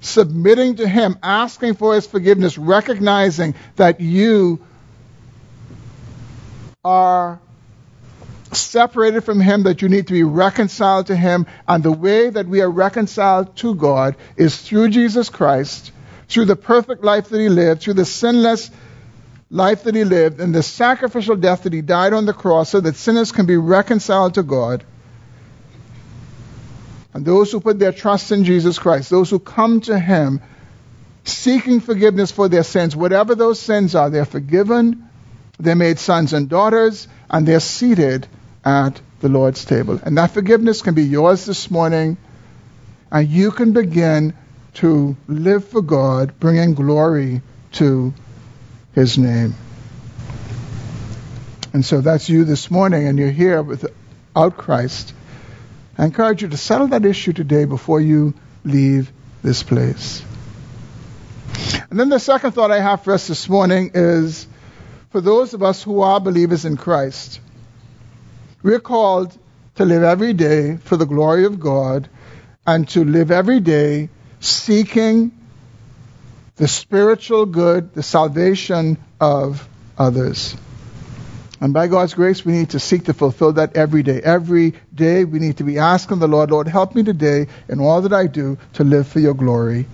Submitting 0.00 0.76
to 0.76 0.88
Him, 0.88 1.16
asking 1.22 1.74
for 1.74 1.94
His 1.94 2.06
forgiveness, 2.06 2.58
recognizing 2.58 3.54
that 3.76 4.00
you 4.00 4.64
are 6.84 7.38
separated 8.52 9.22
from 9.22 9.40
Him, 9.40 9.64
that 9.64 9.82
you 9.82 9.88
need 9.88 10.08
to 10.08 10.12
be 10.12 10.24
reconciled 10.24 11.06
to 11.06 11.16
Him. 11.16 11.46
And 11.68 11.82
the 11.82 11.92
way 11.92 12.30
that 12.30 12.46
we 12.46 12.60
are 12.60 12.70
reconciled 12.70 13.56
to 13.56 13.74
God 13.74 14.16
is 14.36 14.56
through 14.56 14.88
Jesus 14.90 15.28
Christ, 15.28 15.92
through 16.28 16.46
the 16.46 16.56
perfect 16.56 17.04
life 17.04 17.28
that 17.28 17.40
He 17.40 17.48
lived, 17.48 17.82
through 17.82 17.94
the 17.94 18.04
sinless 18.04 18.70
life 19.50 19.84
that 19.84 19.94
He 19.94 20.04
lived, 20.04 20.40
and 20.40 20.54
the 20.54 20.62
sacrificial 20.62 21.36
death 21.36 21.64
that 21.64 21.72
He 21.72 21.80
died 21.82 22.12
on 22.12 22.26
the 22.26 22.32
cross 22.32 22.70
so 22.70 22.80
that 22.80 22.96
sinners 22.96 23.32
can 23.32 23.46
be 23.46 23.56
reconciled 23.56 24.34
to 24.34 24.42
God. 24.42 24.84
And 27.12 27.24
those 27.24 27.50
who 27.50 27.60
put 27.60 27.78
their 27.78 27.92
trust 27.92 28.30
in 28.30 28.44
Jesus 28.44 28.78
Christ, 28.78 29.10
those 29.10 29.30
who 29.30 29.40
come 29.40 29.80
to 29.82 29.98
Him, 29.98 30.40
seeking 31.24 31.80
forgiveness 31.80 32.30
for 32.30 32.48
their 32.48 32.62
sins. 32.62 32.96
Whatever 32.96 33.34
those 33.34 33.60
sins 33.60 33.94
are, 33.94 34.10
they're 34.10 34.24
forgiven, 34.24 35.08
they're 35.58 35.74
made 35.74 35.98
sons 35.98 36.32
and 36.32 36.48
daughters, 36.48 37.08
and 37.28 37.46
they're 37.46 37.60
seated 37.60 38.26
at 38.64 39.00
the 39.20 39.28
Lord's 39.28 39.64
table. 39.64 40.00
And 40.02 40.18
that 40.18 40.30
forgiveness 40.30 40.82
can 40.82 40.94
be 40.94 41.04
yours 41.04 41.44
this 41.44 41.70
morning, 41.70 42.16
and 43.10 43.28
you 43.28 43.50
can 43.50 43.72
begin 43.72 44.34
to 44.74 45.16
live 45.26 45.68
for 45.68 45.82
God, 45.82 46.38
bringing 46.38 46.74
glory 46.74 47.42
to 47.72 48.14
His 48.94 49.18
name. 49.18 49.54
And 51.72 51.84
so 51.84 52.00
that's 52.00 52.28
you 52.28 52.44
this 52.44 52.70
morning, 52.70 53.06
and 53.06 53.18
you're 53.18 53.30
here 53.30 53.62
without 53.62 54.56
Christ. 54.56 55.14
I 55.96 56.04
encourage 56.04 56.42
you 56.42 56.48
to 56.48 56.56
settle 56.56 56.88
that 56.88 57.04
issue 57.04 57.32
today 57.32 57.64
before 57.64 58.00
you 58.00 58.34
leave 58.64 59.12
this 59.42 59.62
place. 59.62 60.22
And 61.90 61.98
then 61.98 62.08
the 62.08 62.18
second 62.18 62.52
thought 62.52 62.70
I 62.70 62.80
have 62.80 63.04
for 63.04 63.12
us 63.12 63.26
this 63.26 63.48
morning 63.48 63.92
is 63.94 64.46
for 65.10 65.20
those 65.20 65.54
of 65.54 65.62
us 65.62 65.82
who 65.82 66.02
are 66.02 66.20
believers 66.20 66.64
in 66.64 66.76
Christ, 66.76 67.40
we're 68.62 68.80
called 68.80 69.36
to 69.76 69.84
live 69.84 70.02
every 70.02 70.32
day 70.32 70.76
for 70.76 70.96
the 70.96 71.06
glory 71.06 71.44
of 71.44 71.60
God 71.60 72.08
and 72.66 72.88
to 72.90 73.04
live 73.04 73.30
every 73.30 73.60
day 73.60 74.08
seeking 74.40 75.32
the 76.56 76.68
spiritual 76.68 77.46
good, 77.46 77.94
the 77.94 78.02
salvation 78.02 78.98
of 79.20 79.66
others. 79.96 80.56
And 81.60 81.74
by 81.74 81.88
God's 81.88 82.14
grace, 82.14 82.44
we 82.44 82.52
need 82.52 82.70
to 82.70 82.80
seek 82.80 83.04
to 83.04 83.14
fulfill 83.14 83.54
that 83.54 83.76
every 83.76 84.02
day. 84.02 84.20
Every 84.22 84.74
day, 84.94 85.24
we 85.24 85.38
need 85.38 85.58
to 85.58 85.64
be 85.64 85.78
asking 85.78 86.18
the 86.18 86.28
Lord, 86.28 86.50
Lord, 86.50 86.68
help 86.68 86.94
me 86.94 87.02
today 87.02 87.48
in 87.68 87.80
all 87.80 88.02
that 88.02 88.12
I 88.14 88.26
do 88.26 88.56
to 88.74 88.84
live 88.84 89.08
for 89.08 89.20
your 89.20 89.34
glory. 89.34 89.86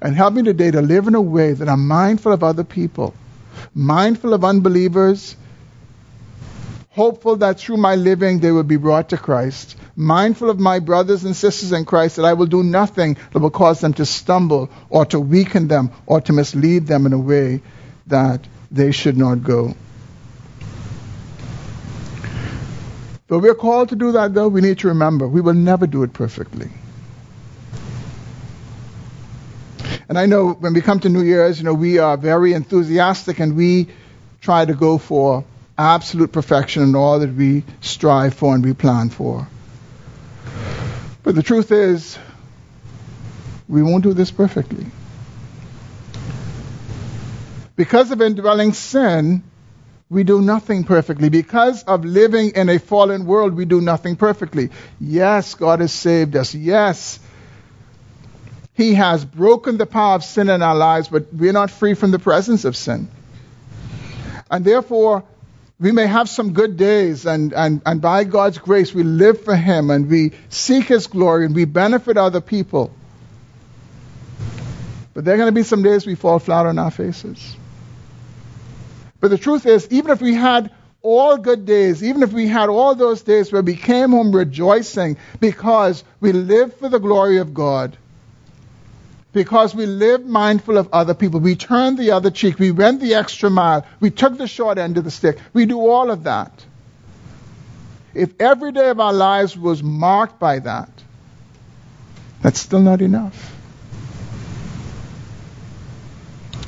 And 0.00 0.14
help 0.16 0.34
me 0.34 0.42
today 0.42 0.70
to 0.70 0.80
live 0.80 1.08
in 1.08 1.14
a 1.14 1.20
way 1.20 1.52
that 1.52 1.68
I'm 1.68 1.86
mindful 1.86 2.32
of 2.32 2.42
other 2.42 2.64
people, 2.64 3.14
mindful 3.74 4.32
of 4.32 4.44
unbelievers, 4.44 5.36
hopeful 6.92 7.36
that 7.36 7.58
through 7.58 7.78
my 7.78 7.96
living 7.96 8.40
they 8.40 8.52
will 8.52 8.62
be 8.62 8.76
brought 8.76 9.08
to 9.08 9.16
Christ, 9.16 9.76
mindful 9.96 10.50
of 10.50 10.60
my 10.60 10.78
brothers 10.78 11.24
and 11.24 11.34
sisters 11.34 11.72
in 11.72 11.86
Christ 11.86 12.16
that 12.16 12.24
I 12.24 12.34
will 12.34 12.46
do 12.46 12.62
nothing 12.62 13.16
that 13.32 13.38
will 13.38 13.50
cause 13.50 13.80
them 13.80 13.94
to 13.94 14.04
stumble 14.04 14.70
or 14.90 15.06
to 15.06 15.18
weaken 15.18 15.68
them 15.68 15.90
or 16.06 16.20
to 16.20 16.32
mislead 16.32 16.86
them 16.86 17.06
in 17.06 17.14
a 17.14 17.18
way 17.18 17.62
that 18.08 18.46
they 18.70 18.92
should 18.92 19.16
not 19.16 19.42
go. 19.42 19.74
But 23.26 23.38
we're 23.38 23.54
called 23.54 23.88
to 23.88 23.96
do 23.96 24.12
that, 24.12 24.34
though, 24.34 24.48
we 24.48 24.60
need 24.60 24.80
to 24.80 24.88
remember 24.88 25.26
we 25.26 25.40
will 25.40 25.54
never 25.54 25.86
do 25.86 26.02
it 26.02 26.12
perfectly. 26.12 26.68
And 30.10 30.18
I 30.18 30.26
know 30.26 30.50
when 30.50 30.74
we 30.74 30.82
come 30.82 31.00
to 31.00 31.08
New 31.08 31.22
Year's, 31.22 31.58
you 31.58 31.64
know, 31.64 31.72
we 31.72 31.96
are 31.96 32.18
very 32.18 32.52
enthusiastic 32.52 33.40
and 33.40 33.56
we 33.56 33.88
try 34.42 34.66
to 34.66 34.74
go 34.74 34.98
for 34.98 35.46
absolute 35.78 36.32
perfection 36.32 36.82
in 36.82 36.94
all 36.94 37.20
that 37.20 37.34
we 37.34 37.64
strive 37.80 38.34
for 38.34 38.54
and 38.54 38.64
we 38.64 38.74
plan 38.74 39.10
for. 39.10 39.48
But 41.22 41.34
the 41.34 41.42
truth 41.42 41.72
is, 41.72 42.18
we 43.68 43.82
won't 43.82 44.02
do 44.02 44.12
this 44.12 44.30
perfectly. 44.30 44.86
Because 47.76 48.10
of 48.10 48.20
indwelling 48.20 48.74
sin, 48.74 49.42
we 50.10 50.24
do 50.24 50.42
nothing 50.42 50.84
perfectly. 50.84 51.30
Because 51.30 51.84
of 51.84 52.04
living 52.04 52.50
in 52.50 52.68
a 52.68 52.78
fallen 52.78 53.24
world, 53.24 53.54
we 53.54 53.64
do 53.64 53.80
nothing 53.80 54.16
perfectly. 54.16 54.68
Yes, 55.00 55.54
God 55.54 55.80
has 55.80 55.92
saved 55.92 56.36
us. 56.36 56.54
Yes, 56.54 57.18
He 58.74 58.94
has 58.94 59.24
broken 59.24 59.78
the 59.78 59.86
power 59.86 60.16
of 60.16 60.24
sin 60.24 60.50
in 60.50 60.60
our 60.60 60.74
lives, 60.74 61.08
but 61.08 61.32
we're 61.32 61.54
not 61.54 61.70
free 61.70 61.94
from 61.94 62.10
the 62.10 62.18
presence 62.18 62.66
of 62.66 62.76
sin. 62.76 63.08
And 64.50 64.66
therefore, 64.66 65.24
we 65.82 65.90
may 65.90 66.06
have 66.06 66.28
some 66.28 66.52
good 66.52 66.76
days, 66.76 67.26
and, 67.26 67.52
and, 67.52 67.82
and 67.84 68.00
by 68.00 68.22
God's 68.22 68.58
grace, 68.58 68.94
we 68.94 69.02
live 69.02 69.42
for 69.42 69.56
Him 69.56 69.90
and 69.90 70.08
we 70.08 70.30
seek 70.48 70.84
His 70.84 71.08
glory 71.08 71.44
and 71.44 71.56
we 71.56 71.64
benefit 71.64 72.16
other 72.16 72.40
people. 72.40 72.94
But 75.12 75.24
there 75.24 75.34
are 75.34 75.36
going 75.36 75.48
to 75.48 75.52
be 75.52 75.64
some 75.64 75.82
days 75.82 76.06
we 76.06 76.14
fall 76.14 76.38
flat 76.38 76.66
on 76.66 76.78
our 76.78 76.92
faces. 76.92 77.56
But 79.20 79.30
the 79.30 79.38
truth 79.38 79.66
is, 79.66 79.88
even 79.90 80.12
if 80.12 80.22
we 80.22 80.34
had 80.34 80.70
all 81.02 81.36
good 81.36 81.66
days, 81.66 82.04
even 82.04 82.22
if 82.22 82.32
we 82.32 82.46
had 82.46 82.68
all 82.68 82.94
those 82.94 83.22
days 83.22 83.52
where 83.52 83.62
we 83.62 83.74
came 83.74 84.12
home 84.12 84.30
rejoicing 84.30 85.16
because 85.40 86.04
we 86.20 86.32
lived 86.32 86.74
for 86.74 86.88
the 86.88 87.00
glory 87.00 87.38
of 87.38 87.54
God, 87.54 87.98
because 89.32 89.74
we 89.74 89.86
live 89.86 90.24
mindful 90.24 90.76
of 90.76 90.88
other 90.92 91.14
people, 91.14 91.40
we 91.40 91.56
turn 91.56 91.96
the 91.96 92.10
other 92.10 92.30
cheek, 92.30 92.58
we 92.58 92.70
went 92.70 93.00
the 93.00 93.14
extra 93.14 93.50
mile, 93.50 93.86
we 94.00 94.10
took 94.10 94.36
the 94.36 94.46
short 94.46 94.78
end 94.78 94.98
of 94.98 95.04
the 95.04 95.10
stick, 95.10 95.38
we 95.52 95.66
do 95.66 95.80
all 95.80 96.10
of 96.10 96.24
that. 96.24 96.64
If 98.14 98.40
every 98.40 98.72
day 98.72 98.90
of 98.90 99.00
our 99.00 99.12
lives 99.12 99.56
was 99.56 99.82
marked 99.82 100.38
by 100.38 100.58
that, 100.58 100.90
that's 102.42 102.60
still 102.60 102.80
not 102.80 103.00
enough. 103.00 103.54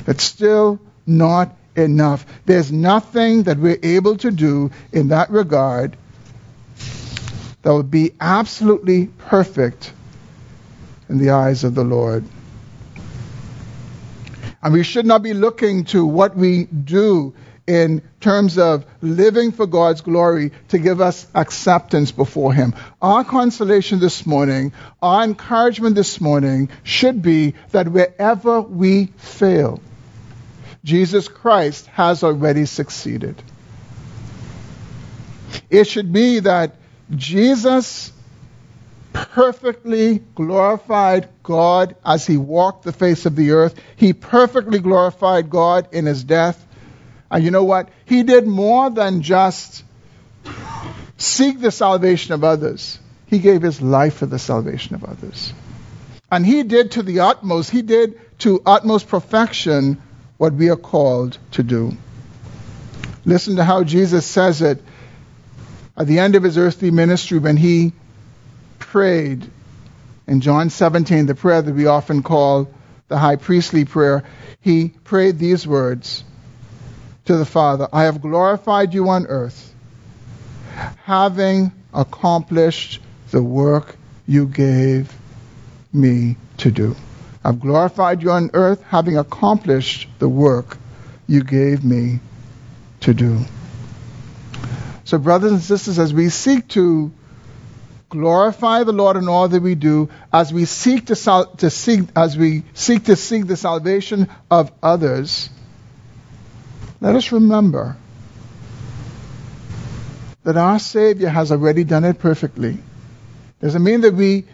It's 0.07 0.23
still 0.23 0.79
not 1.05 1.55
enough. 1.75 2.25
There's 2.45 2.71
nothing 2.71 3.43
that 3.43 3.57
we're 3.57 3.79
able 3.83 4.17
to 4.17 4.31
do 4.31 4.71
in 4.91 5.09
that 5.09 5.29
regard 5.29 5.97
that 7.61 7.73
would 7.73 7.91
be 7.91 8.13
absolutely 8.19 9.07
perfect 9.07 9.91
in 11.09 11.17
the 11.17 11.31
eyes 11.31 11.63
of 11.63 11.75
the 11.75 11.83
Lord. 11.83 12.23
And 14.65 14.73
we 14.73 14.81
should 14.81 15.05
not 15.05 15.21
be 15.21 15.35
looking 15.35 15.83
to 15.85 16.03
what 16.03 16.35
we 16.35 16.63
do 16.63 17.35
in 17.67 18.01
terms 18.19 18.57
of 18.57 18.83
living 18.99 19.51
for 19.51 19.67
God's 19.67 20.01
glory 20.01 20.53
to 20.69 20.79
give 20.79 21.01
us 21.01 21.27
acceptance 21.35 22.11
before 22.11 22.51
Him. 22.51 22.73
Our 22.99 23.23
consolation 23.23 23.99
this 23.99 24.25
morning, 24.25 24.73
our 25.03 25.23
encouragement 25.23 25.93
this 25.93 26.19
morning 26.19 26.69
should 26.81 27.21
be 27.21 27.53
that 27.73 27.89
wherever 27.89 28.59
we 28.59 29.13
fail, 29.17 29.81
Jesus 30.83 31.27
Christ 31.27 31.85
has 31.93 32.23
already 32.23 32.65
succeeded. 32.65 33.39
It 35.69 35.83
should 35.83 36.11
be 36.11 36.39
that 36.39 36.77
Jesus 37.11 38.11
perfectly 39.15 40.19
glorified 40.35 41.29
God 41.41 41.95
as 42.05 42.27
he 42.27 42.37
walked 42.37 42.83
the 42.83 42.91
face 42.91 43.25
of 43.25 43.35
the 43.35 43.51
earth. 43.51 43.75
He 43.95 44.13
perfectly 44.13 44.79
glorified 44.79 45.49
God 45.49 45.87
in 45.91 46.05
his 46.05 46.23
death. 46.23 46.63
And 47.31 47.43
you 47.43 47.51
know 47.51 47.63
what? 47.63 47.89
He 48.05 48.23
did 48.23 48.45
more 48.45 48.89
than 48.89 49.21
just 49.21 49.83
seek 51.17 51.59
the 51.59 51.71
salvation 51.71 52.33
of 52.33 52.43
others. 52.43 52.99
He 53.27 53.39
gave 53.39 53.61
his 53.61 53.81
life 53.81 54.15
for 54.15 54.25
the 54.25 54.39
salvation 54.39 54.95
of 54.95 55.03
others. 55.03 55.53
And 56.31 56.45
he 56.45 56.63
did 56.63 56.91
to 56.91 57.03
the 57.03 57.21
utmost, 57.21 57.71
he 57.71 57.81
did 57.81 58.19
to 58.39 58.61
utmost 58.65 59.07
perfection 59.07 60.01
what 60.37 60.53
we 60.53 60.69
are 60.69 60.75
called 60.75 61.37
to 61.51 61.63
do. 61.63 61.95
Listen 63.23 63.55
to 63.55 63.63
how 63.63 63.83
Jesus 63.83 64.25
says 64.25 64.61
it 64.61 64.83
at 65.97 66.07
the 66.07 66.19
end 66.19 66.35
of 66.35 66.43
his 66.43 66.57
earthly 66.57 66.91
ministry 66.91 67.39
when 67.39 67.57
he 67.57 67.93
prayed 68.79 69.49
in 70.27 70.41
John 70.41 70.69
17, 70.69 71.25
the 71.25 71.35
prayer 71.35 71.61
that 71.61 71.73
we 71.73 71.85
often 71.85 72.23
call 72.23 72.67
the 73.07 73.17
high 73.17 73.35
priestly 73.35 73.85
prayer. 73.85 74.23
He 74.61 74.89
prayed 74.89 75.37
these 75.37 75.67
words 75.67 76.23
to 77.25 77.37
the 77.37 77.45
Father 77.45 77.87
I 77.91 78.03
have 78.03 78.21
glorified 78.21 78.93
you 78.93 79.09
on 79.09 79.27
earth, 79.27 79.73
having 81.03 81.71
accomplished 81.93 83.01
the 83.31 83.41
work 83.41 83.95
you 84.27 84.47
gave 84.47 85.13
me 85.93 86.37
to 86.57 86.71
do. 86.71 86.95
I've 87.43 87.59
glorified 87.59 88.23
you 88.23 88.31
on 88.31 88.49
earth, 88.53 88.81
having 88.83 89.17
accomplished 89.17 90.09
the 90.17 90.29
work 90.29 90.77
you 91.27 91.43
gave 91.43 91.83
me 91.83 92.19
to 93.01 93.13
do. 93.13 93.45
So, 95.03 95.19
brothers 95.19 95.51
and 95.51 95.61
sisters, 95.61 95.99
as 95.99 96.11
we 96.11 96.29
seek 96.29 96.67
to 96.69 97.11
glorify 98.09 98.83
the 98.83 98.93
Lord 98.93 99.17
in 99.17 99.27
all 99.27 99.47
that 99.47 99.61
we 99.61 99.75
do, 99.75 100.09
as 100.31 100.53
we 100.53 100.65
seek 100.65 101.07
to, 101.07 101.15
sal- 101.15 101.55
to 101.57 101.69
seek, 101.69 102.01
as 102.15 102.37
we 102.37 102.63
seek 102.73 103.05
to 103.05 103.15
seek 103.15 103.47
the 103.47 103.57
salvation 103.57 104.29
of 104.49 104.71
others, 104.81 105.49
let 107.01 107.15
us 107.15 107.31
remember 107.31 107.97
that 110.43 110.57
our 110.57 110.79
Savior 110.79 111.29
has 111.29 111.51
already 111.51 111.83
done 111.83 112.03
it 112.03 112.19
perfectly. 112.19 112.77
Doesn't 113.61 113.83
mean 113.83 114.01
that 114.01 114.13
we 114.13 114.45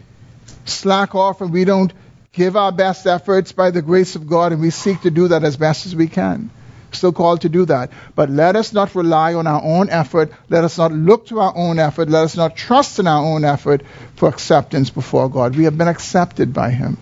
slack 0.64 1.14
off 1.14 1.40
and 1.40 1.52
we 1.52 1.64
don't 1.64 1.92
give 2.32 2.56
our 2.56 2.72
best 2.72 3.06
efforts 3.06 3.52
by 3.52 3.70
the 3.70 3.82
grace 3.82 4.16
of 4.16 4.26
God, 4.26 4.52
and 4.52 4.60
we 4.60 4.70
seek 4.70 5.02
to 5.02 5.10
do 5.10 5.28
that 5.28 5.44
as 5.44 5.56
best 5.56 5.86
as 5.86 5.94
we 5.94 6.08
can. 6.08 6.50
Still 6.92 7.12
called 7.12 7.40
to 7.42 7.48
do 7.48 7.64
that. 7.66 7.90
But 8.14 8.30
let 8.30 8.54
us 8.56 8.72
not 8.72 8.94
rely 8.94 9.34
on 9.34 9.46
our 9.46 9.62
own 9.62 9.90
effort. 9.90 10.32
Let 10.48 10.64
us 10.64 10.78
not 10.78 10.92
look 10.92 11.26
to 11.26 11.40
our 11.40 11.52
own 11.56 11.78
effort. 11.78 12.08
Let 12.08 12.24
us 12.24 12.36
not 12.36 12.56
trust 12.56 12.98
in 12.98 13.06
our 13.06 13.24
own 13.24 13.44
effort 13.44 13.82
for 14.16 14.28
acceptance 14.28 14.90
before 14.90 15.28
God. 15.28 15.56
We 15.56 15.64
have 15.64 15.76
been 15.76 15.88
accepted 15.88 16.52
by 16.52 16.70
Him. 16.70 16.98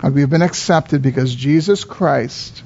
And 0.00 0.14
we've 0.14 0.30
been 0.30 0.42
accepted 0.42 1.02
because 1.02 1.34
Jesus 1.34 1.84
Christ 1.84 2.62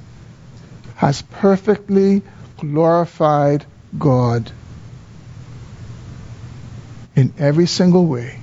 has 0.96 1.20
perfectly 1.20 2.22
glorified 2.56 3.66
God 3.98 4.50
in 7.14 7.34
every 7.38 7.66
single 7.66 8.06
way. 8.06 8.40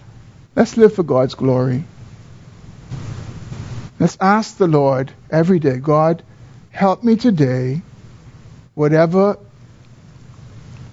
let's 0.55 0.77
live 0.77 0.95
for 0.95 1.03
God's 1.03 1.35
glory. 1.35 1.83
Let's 3.99 4.17
ask 4.21 4.57
the 4.57 4.69
Lord 4.69 5.13
every 5.31 5.59
day, 5.59 5.79
God, 5.79 6.23
help 6.71 7.03
me 7.03 7.17
today, 7.17 7.83
whatever 8.75 9.39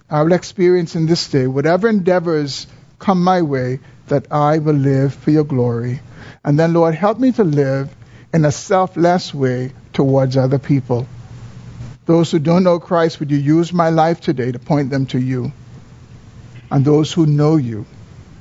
I 0.09 0.23
will 0.23 0.33
experience 0.33 0.95
in 0.95 1.05
this 1.05 1.29
day, 1.29 1.45
whatever 1.47 1.87
endeavors 1.87 2.65
come 3.01 3.21
my 3.21 3.41
way, 3.41 3.79
that 4.07 4.31
I 4.31 4.59
will 4.59 4.75
live 4.75 5.13
for 5.13 5.31
your 5.31 5.43
glory. 5.43 5.99
And 6.43 6.57
then, 6.57 6.73
Lord, 6.73 6.95
help 6.95 7.19
me 7.19 7.31
to 7.33 7.43
live 7.43 7.93
in 8.33 8.45
a 8.45 8.51
selfless 8.51 9.33
way 9.33 9.73
towards 9.93 10.37
other 10.37 10.59
people. 10.59 11.07
Those 12.05 12.31
who 12.31 12.39
don't 12.39 12.63
know 12.63 12.79
Christ, 12.79 13.19
would 13.19 13.31
you 13.31 13.37
use 13.37 13.73
my 13.73 13.89
life 13.89 14.21
today 14.21 14.51
to 14.51 14.59
point 14.59 14.89
them 14.89 15.05
to 15.07 15.19
you? 15.19 15.51
And 16.69 16.85
those 16.85 17.11
who 17.11 17.25
know 17.25 17.57
you, 17.57 17.85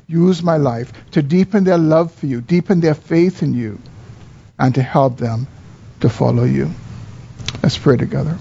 use 0.06 0.42
my 0.42 0.56
life 0.56 0.92
to 1.12 1.22
deepen 1.22 1.64
their 1.64 1.78
love 1.78 2.12
for 2.12 2.26
you, 2.26 2.40
deepen 2.40 2.80
their 2.80 2.94
faith 2.94 3.42
in 3.42 3.54
you, 3.54 3.78
and 4.58 4.74
to 4.74 4.82
help 4.82 5.18
them 5.18 5.46
to 6.00 6.08
follow 6.08 6.44
you. 6.44 6.70
Let's 7.62 7.78
pray 7.78 7.96
together. 7.96 8.38